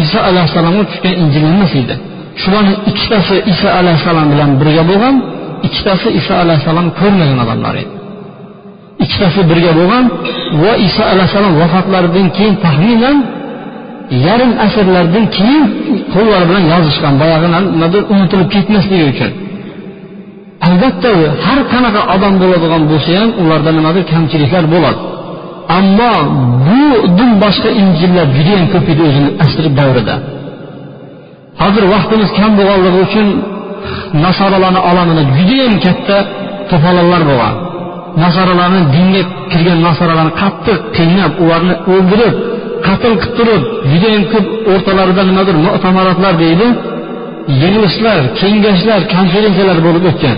Iso 0.01 0.19
alayhissalomga 0.29 0.83
tushgan 0.89 1.13
injil 1.23 1.43
emas 1.53 1.73
edi. 1.81 1.95
Shularni 2.41 2.75
ikkitasi 2.89 3.35
iso 3.53 3.67
alayhissalom 3.79 4.27
bilan 4.33 4.49
birga 4.61 4.83
bo'lgan 4.91 5.15
ikkitasi 5.67 6.07
iso 6.19 6.33
alayhissalom 6.43 6.87
ko'rmagan 6.99 7.37
odamlar 7.45 7.75
edi. 7.83 7.93
Ikkitasi 9.03 9.39
birga 9.51 9.71
bo'lgan 9.79 10.05
va 10.61 10.73
iso 10.87 11.03
alayhissalom 11.13 11.53
vafotlaridan 11.61 12.27
keyin 12.37 12.55
taxminan 12.65 13.17
yarim 14.25 14.51
asrlardan 14.65 15.25
keyin 15.37 15.65
qo'llari 16.13 16.45
bilan 16.49 16.63
yozishgan 16.73 17.13
boyagi 17.21 17.47
nimadir 17.53 18.01
unutilib 18.13 18.49
ketmasligi 18.55 19.05
uchun. 19.13 19.31
Albatta 20.67 21.09
har 21.45 21.59
qanaqa 21.73 22.01
odam 22.15 22.33
bo'ladigan 22.41 22.83
bo'lsa 22.91 23.11
ham 23.19 23.29
ularda 23.41 23.71
nimadir 23.77 24.03
kamchiliklar 24.11 24.63
bo'ladi. 24.73 24.99
Ammo 25.77 26.13
budan 26.67 27.31
boshqa 27.43 27.69
injillar 27.81 28.25
judayam 28.37 28.65
ko'p 28.73 28.85
edi 28.93 29.01
o'zini 29.09 29.29
asri 29.43 29.69
davrida. 29.79 30.15
Hozir 31.61 31.83
vaqtimiz 31.93 32.29
kam 32.39 32.51
bo'lganligi 32.59 32.99
uchun 33.07 33.27
nasoralarni 34.25 34.81
olamida 34.89 35.23
judayam 35.37 35.75
katta 35.85 36.17
to'polonlar 36.71 37.21
bo'lgan. 37.29 37.55
Nasoralarni 38.23 38.81
dinga 38.95 39.21
kirgan 39.51 39.79
nasoralarni 39.87 40.33
qattiq 40.41 40.79
qiynab 40.97 41.31
ularni 41.43 41.75
o'ldirib 41.93 42.35
qatl 42.87 43.13
qilib 43.21 43.33
turib 43.37 43.63
judayam 43.91 44.23
ko'p 44.33 44.47
o'rtalarida 44.73 45.23
nimadir 45.29 45.55
mu'tamaratlar 45.67 46.33
deydi. 46.43 46.67
Yig'ilishlar 47.61 48.19
kengashlar 48.39 49.01
konferensiyalar 49.15 49.77
bo'lib 49.87 50.03
o'tgan. 50.11 50.37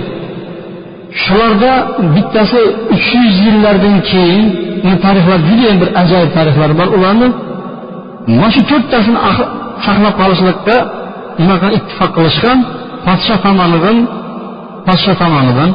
Shularda 1.23 1.71
bittasi 2.15 2.59
uch 2.95 3.07
yuz 3.23 3.35
yillardan 3.45 3.95
keyin 4.11 4.43
tarixlar 5.05 5.39
judayam 5.49 5.77
bir 5.81 5.89
ajoyib 6.01 6.31
tarixlar 6.37 6.71
bor. 6.79 6.87
Ularni 6.97 7.27
mana 8.27 8.49
shu 8.55 8.61
to'rttasini 8.71 9.19
ah, 9.29 9.37
saqlab 9.85 10.13
qolishlikka 10.21 10.75
nima 11.39 11.55
qilgan 11.61 11.73
ittifoq 11.79 12.11
qilishgan 12.17 12.57
podsho 13.05 13.35
tomonidan 13.45 13.97
podsho 14.87 15.13
tomonidan 15.21 15.69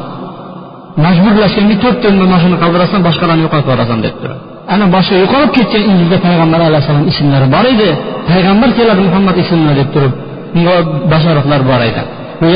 majburlashganki 1.05 1.77
to'rtta 1.85 2.09
mana 2.23 2.37
shuni 2.43 2.57
qoldirasan 2.63 3.01
boshqalarni 3.07 3.43
yo'qotib 3.47 3.67
yuborasan 3.69 3.99
deb 4.07 4.15
turib 4.23 4.41
ana 4.73 4.87
boshqa 4.95 5.15
yo'qolib 5.23 5.51
ketgan 5.57 5.83
injilda 5.91 6.17
payg'ambar 6.27 6.61
alayhissalom 6.69 7.07
ismlari 7.13 7.47
bor 7.55 7.65
edi. 7.75 7.89
Payg'ambar 8.31 8.71
keladi 8.79 9.01
muhammad 9.09 9.37
ismini 9.43 9.75
deb 9.81 9.89
turib 9.95 10.13
bunga 10.55 10.75
bashoratlar 11.13 11.61
bor 11.71 11.81
edi. 11.91 12.03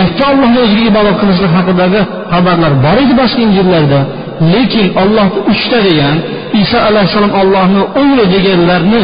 Yakka 0.00 0.24
ollohni 0.32 0.58
o'ziga 0.64 0.84
ibodat 0.92 1.16
qilishlik 1.20 1.52
haqidagi 1.58 2.00
xabarlar 2.32 2.72
bor 2.84 2.96
edi 3.04 3.14
boshqa 3.20 3.40
injillarda. 3.46 4.00
Lekin 4.52 4.86
ollohni 5.02 5.38
uchta 5.52 5.78
degan 5.88 6.16
iso 6.62 6.78
alayhissalom 6.88 7.32
ollohni 7.40 7.82
o'g'li 8.00 8.24
deganlarni 8.34 9.02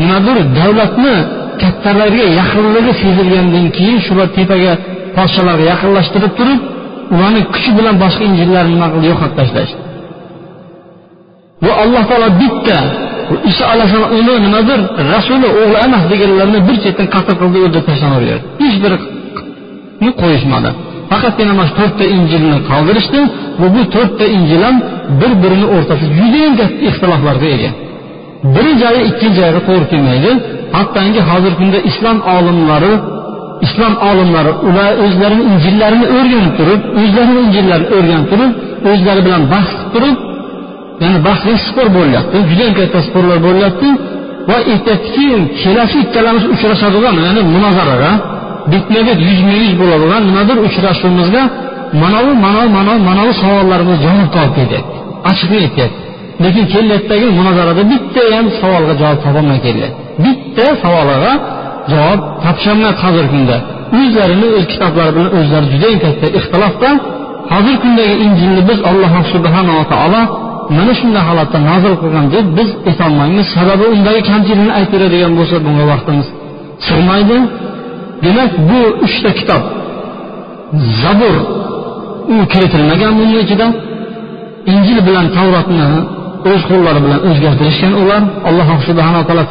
nimadir 0.00 0.36
davlatni 0.58 1.14
kattalarga 1.62 2.24
yaqinligi 2.40 2.92
sezilgandan 3.02 3.66
keyin 3.76 3.98
shular 4.06 4.28
tepaga 4.38 4.72
podsholarga 5.16 5.64
yaqinlashtirib 5.72 6.32
turib 6.38 6.60
ularni 7.14 7.42
kuchi 7.54 7.70
bilan 7.78 7.94
boshqa 8.04 8.22
injillarni 8.30 8.72
nima 8.74 8.88
qildi 8.92 9.06
yo'qotib 9.12 9.36
tashlashdi. 9.40 9.85
Va 11.64 11.72
alloh 11.82 12.02
taolo 12.10 12.28
bitta 12.42 12.78
iso 13.50 13.64
alayhissalom 13.72 14.10
uni 14.18 14.34
nimadir? 14.46 14.80
Rasuli 15.14 15.48
o'g'li 15.60 15.78
emas 15.86 16.02
deganlarni 16.12 16.58
bir 16.68 16.76
chetdan 16.84 17.06
qatl 17.14 17.34
qildi 17.40 17.58
o'ldirib 17.64 17.86
tashlanaverdi 17.90 18.34
hech 18.62 18.76
biri 18.84 18.96
qo'yishmadi. 20.22 20.70
Faqatgina 21.10 21.52
mana 21.58 21.66
shu 21.68 21.74
to'rtta 21.80 22.04
injilni 22.16 22.58
qoldirishdi 22.70 23.20
va 23.60 23.66
bu 23.74 23.82
to'rtta 23.94 24.24
injil 24.36 24.60
ham 24.66 24.76
bir 25.20 25.32
birini 25.42 25.66
o'rtasida 25.74 26.12
judayam 26.20 26.54
katta 26.60 26.82
ixtiloflarga 26.90 27.48
ega. 27.56 27.70
Biri 28.54 28.72
joyi 28.82 29.00
ikkinchi 29.10 29.38
joyiga 29.40 29.60
to'g'ri 29.68 29.86
kelmaydi. 29.92 30.30
Hattoki 30.76 31.20
hozirgi 31.30 31.56
kunda 31.60 31.78
islom 31.90 32.18
olimlari 32.36 32.92
islom 33.66 33.94
olimlari 34.10 34.52
ular 34.68 34.90
o'zlarini 35.04 35.44
injillarini 35.52 36.06
o'rganib 36.16 36.52
turib 36.58 36.80
o'zlarini 37.00 37.40
injillarini 37.46 37.88
o'rganib 37.96 38.26
turib 38.32 38.52
o'zlari 38.90 39.20
bilan 39.26 39.42
bahs 39.52 39.70
qilib 39.76 39.92
turib 39.94 40.16
ya'ni 41.02 41.18
bahsga 41.28 41.52
spor 41.66 41.86
bo'lyapti 41.98 42.36
judayam 42.50 42.74
katta 42.80 42.98
sporlar 43.08 43.38
bo'lyapti 43.46 43.88
va 44.48 44.56
aytyaptiki 44.72 45.26
kelasi 45.62 45.96
ikkalamiz 46.04 46.44
uchrashadigan 46.54 47.16
ya'ni 47.26 47.42
munozaraga 47.54 48.12
bitma 48.72 49.00
bit 49.08 49.18
yuzma 49.28 49.54
yuz 49.62 49.72
bo'ladigan 49.80 50.22
nimadir 50.28 50.56
uchrashuvimizga 50.68 51.42
manavi 52.02 52.32
manavi 52.44 52.68
manavi 52.78 53.00
manavi 53.10 53.32
savollarimiz 53.42 53.98
javob 54.06 54.28
topib 54.34 54.52
ketyapti 54.58 54.96
ochiqni 55.30 55.58
aytyapti 55.66 56.06
lekin 56.44 56.64
kelyaptidagi 56.72 57.26
munozarada 57.38 57.82
bitta 57.92 58.22
ham 58.34 58.46
savolga 58.60 58.94
javob 59.02 59.18
topolmay 59.24 59.58
kelyapti. 59.66 60.00
Bitta 60.24 60.66
savoliga 60.82 61.32
javob 61.92 62.20
topisholmayapti 62.44 63.02
hozirgi 63.06 63.30
kunda. 63.34 63.56
O'zlarini 63.98 64.46
o'z 64.56 64.64
kitoblari 64.72 65.10
bilan 65.16 65.30
o'zlari 65.38 65.66
judayam 65.72 65.98
katta 66.04 66.26
ixtilofda. 66.38 66.90
Hozirgi 67.52 67.78
kundagi 67.84 68.14
injilni 68.26 68.62
biz 68.70 68.78
alloh 68.90 69.12
subhanava 69.32 69.84
taolo 69.92 70.22
mana 70.77 70.93
shunday 70.99 71.23
holatda 71.29 71.57
nozil 71.69 71.93
qilgan 72.01 72.25
deb 72.35 72.45
biz 72.57 72.69
aytolmaymiz 72.89 73.47
sababi 73.57 73.85
undagi 73.95 74.21
kamchilikni 74.29 74.71
aytib 74.79 74.97
beradigan 75.01 75.33
bo'lsa 75.39 75.55
bunga 75.65 75.85
vaqtimiz 75.91 76.27
sig'maydi 76.87 77.37
demak 78.25 78.51
bu 78.69 78.79
uchta 79.05 79.29
kitob 79.39 79.63
zabur 81.01 81.35
u 82.33 82.35
kiritilmagan 82.51 83.13
buni 83.19 83.35
ichida 83.43 83.67
injil 84.73 84.99
bilan 85.07 85.27
tavrotni 85.37 85.87
o'z 86.51 86.61
qo'llari 86.69 86.99
bilan 87.05 87.19
o'zgartirishgan 87.29 87.93
ular 88.01 88.21
alloh 88.49 88.69
subhanaa 88.87 89.23
taolo 89.29 89.43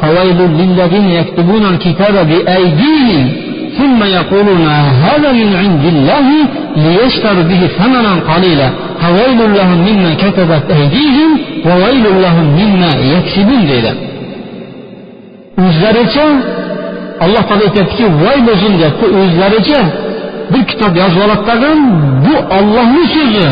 ثم 3.79 4.03
يقولون 4.03 4.67
هذا 5.05 5.31
من 5.31 5.49
عند 5.55 5.85
الله 5.93 6.27
ليشتروا 6.75 7.43
به 7.43 7.61
ثمنا 7.77 8.13
قليلا 8.31 8.69
o'zlaricha 15.64 16.26
alloh 17.24 17.42
taolo 17.48 17.62
aytyaptiki 17.68 18.06
voy 18.22 18.38
bo'lsin 18.48 18.72
deyapti. 18.80 19.06
O'zlaricha 19.20 19.80
bir 20.52 20.62
kitob 20.70 20.92
yozib 21.02 21.20
oladi 21.24 21.44
tag'in 21.50 21.80
bu 22.24 22.34
ollohni 22.58 23.04
so'zi 23.16 23.48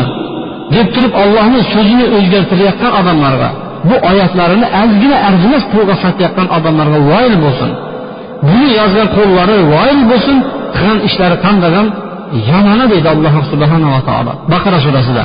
deb 0.75 0.87
turib 0.95 1.13
ollohni 1.23 1.61
so'zini 1.73 2.05
o'zgartirayotgan 2.17 2.91
odamlarga 2.99 3.49
bu 3.89 3.95
oyatlarini 4.09 4.67
ozgina 4.81 5.17
arzimas 5.27 5.63
pulga 5.71 5.95
sotayotgan 6.03 6.47
odamlarga 6.57 6.99
voyil 7.11 7.35
bo'lsin. 7.43 7.71
Buni 8.47 8.69
yozgan 8.79 9.07
qo'llari 9.17 9.57
voyil 9.73 10.01
bo'lsin 10.11 10.37
qilgan 10.75 10.99
ishlari 11.07 11.37
qandagan 11.45 11.87
yomoni 12.49 12.85
deydi 12.91 13.07
alloh 13.15 13.35
subhanava 13.51 13.99
taolo. 14.09 14.31
Baqara 14.53 14.77
surasida. 14.85 15.23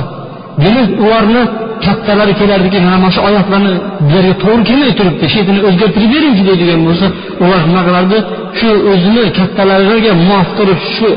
Demak 0.63 0.89
ularni 1.05 1.43
kattalari 1.85 2.33
kelardiki 2.41 2.79
mana 2.89 3.07
shu 3.15 3.19
oyatlarni 3.29 3.73
bizlarga 4.07 4.33
to'g'ri 4.43 4.63
kelmay 4.69 4.91
turibdi 4.99 5.25
shu 5.33 5.39
o'zgartirib 5.69 6.09
beringchi 6.15 6.43
deydigan 6.49 6.81
bo'lsa 6.87 7.05
ular 7.43 7.61
nima 7.69 7.81
qilardi 7.87 8.17
shu 8.59 8.69
o'zini 8.91 9.23
kattalariga 9.39 10.11
muvofiq 10.21 10.53
turib 10.59 10.79
shu 10.95 11.07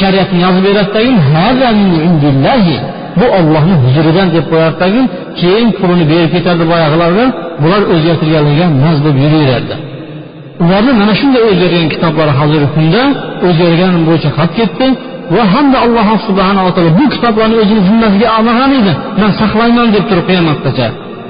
shariatni 0.00 0.38
yozib 0.44 0.62
beradidagi 0.68 2.76
bu 3.20 3.26
ollohni 3.38 3.74
huzuridan 3.84 4.28
deb 4.36 4.44
qo'yardidagi 4.52 5.02
keyin 5.40 5.68
pulini 5.78 6.04
berib 6.12 6.30
ketadi 6.36 6.62
boyag'ilarga 6.72 7.24
bular 7.62 7.82
o'zgartirganligiga 7.94 8.66
maz 8.84 8.98
deb 9.06 9.16
yuraveradi 9.24 9.74
ularni 10.64 10.92
mana 11.00 11.12
shunday 11.20 11.42
o'zgargan 11.50 11.86
kitoblari 11.94 12.32
hozirgi 12.40 12.68
kunda 12.76 13.02
o'zgargan 13.48 13.92
bo'yicha 14.08 14.30
qolib 14.36 14.54
ketdi. 14.60 14.86
Va 15.36 15.42
hamda 15.54 15.78
alloh 15.86 16.08
subhanava 16.28 16.70
taolo 16.74 16.90
bu 16.98 17.04
kitoblarni 17.14 17.56
o'zini 17.62 17.82
zimmasiga 17.88 18.28
olmagan 18.38 18.70
edi 18.80 18.92
man 19.20 19.30
saqlayman 19.40 19.88
deb 19.94 20.04
turib 20.10 20.26
qiyomatgacha. 20.30 20.88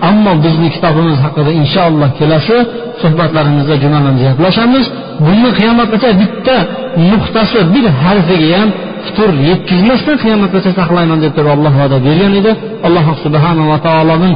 Ammo 0.09 0.33
bizni 0.45 0.69
kitobimiz 0.75 1.19
haqida 1.25 1.51
inshaalloh 1.61 2.11
kelasi 2.19 2.57
suhbatlarimizda 3.03 3.75
jumadan 3.83 4.15
gaplashamiz. 4.25 4.87
Buni 5.27 5.51
qiyomatgacha 5.59 6.11
bitta 6.23 6.57
nuqtasi 7.11 7.59
bir 7.75 7.85
harfiga 8.03 8.49
ham 8.61 8.71
fitur 9.05 9.31
yetkazmasdan 9.49 10.17
qiyomatgacha 10.25 10.71
saqlayman 10.81 11.19
deb 11.25 11.33
turib 11.37 11.51
alloh 11.57 11.75
va'da 11.81 11.97
bergan 12.07 12.33
edi. 12.41 12.53
Alloh 12.87 13.07
subhanava 13.25 13.77
taolodan 13.87 14.33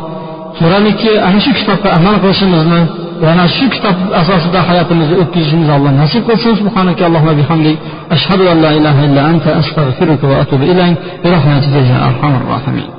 so'radiki 0.59 1.13
ana 1.27 1.39
shu 1.45 1.51
kitobga 1.59 1.89
amal 1.99 2.15
qilishimizni 2.23 2.81
وأنا 3.23 3.47
شو 3.47 3.69
كتاب 3.69 3.97
أساس 4.13 4.47
دا 4.47 4.63
حياتي 4.63 4.93
اللي 4.95 5.17
أوكي 5.17 5.43
الله. 5.77 5.91
نسيب 6.05 6.31
قصص 6.31 6.59
سبحانك 6.59 7.03
اللهم 7.03 7.33
بحمدي 7.39 7.77
أشهد 8.11 8.41
أن 8.41 8.63
لا 8.63 8.71
إله 8.71 9.05
إلا 9.05 9.31
أنت 9.31 9.47
أستغفرك 9.47 10.25
وأتوب 10.25 10.63
إليك. 10.63 10.97
برحمتك 11.25 11.75
يا 11.91 11.99
أرحم 12.09 12.33
الراحمين. 12.41 12.98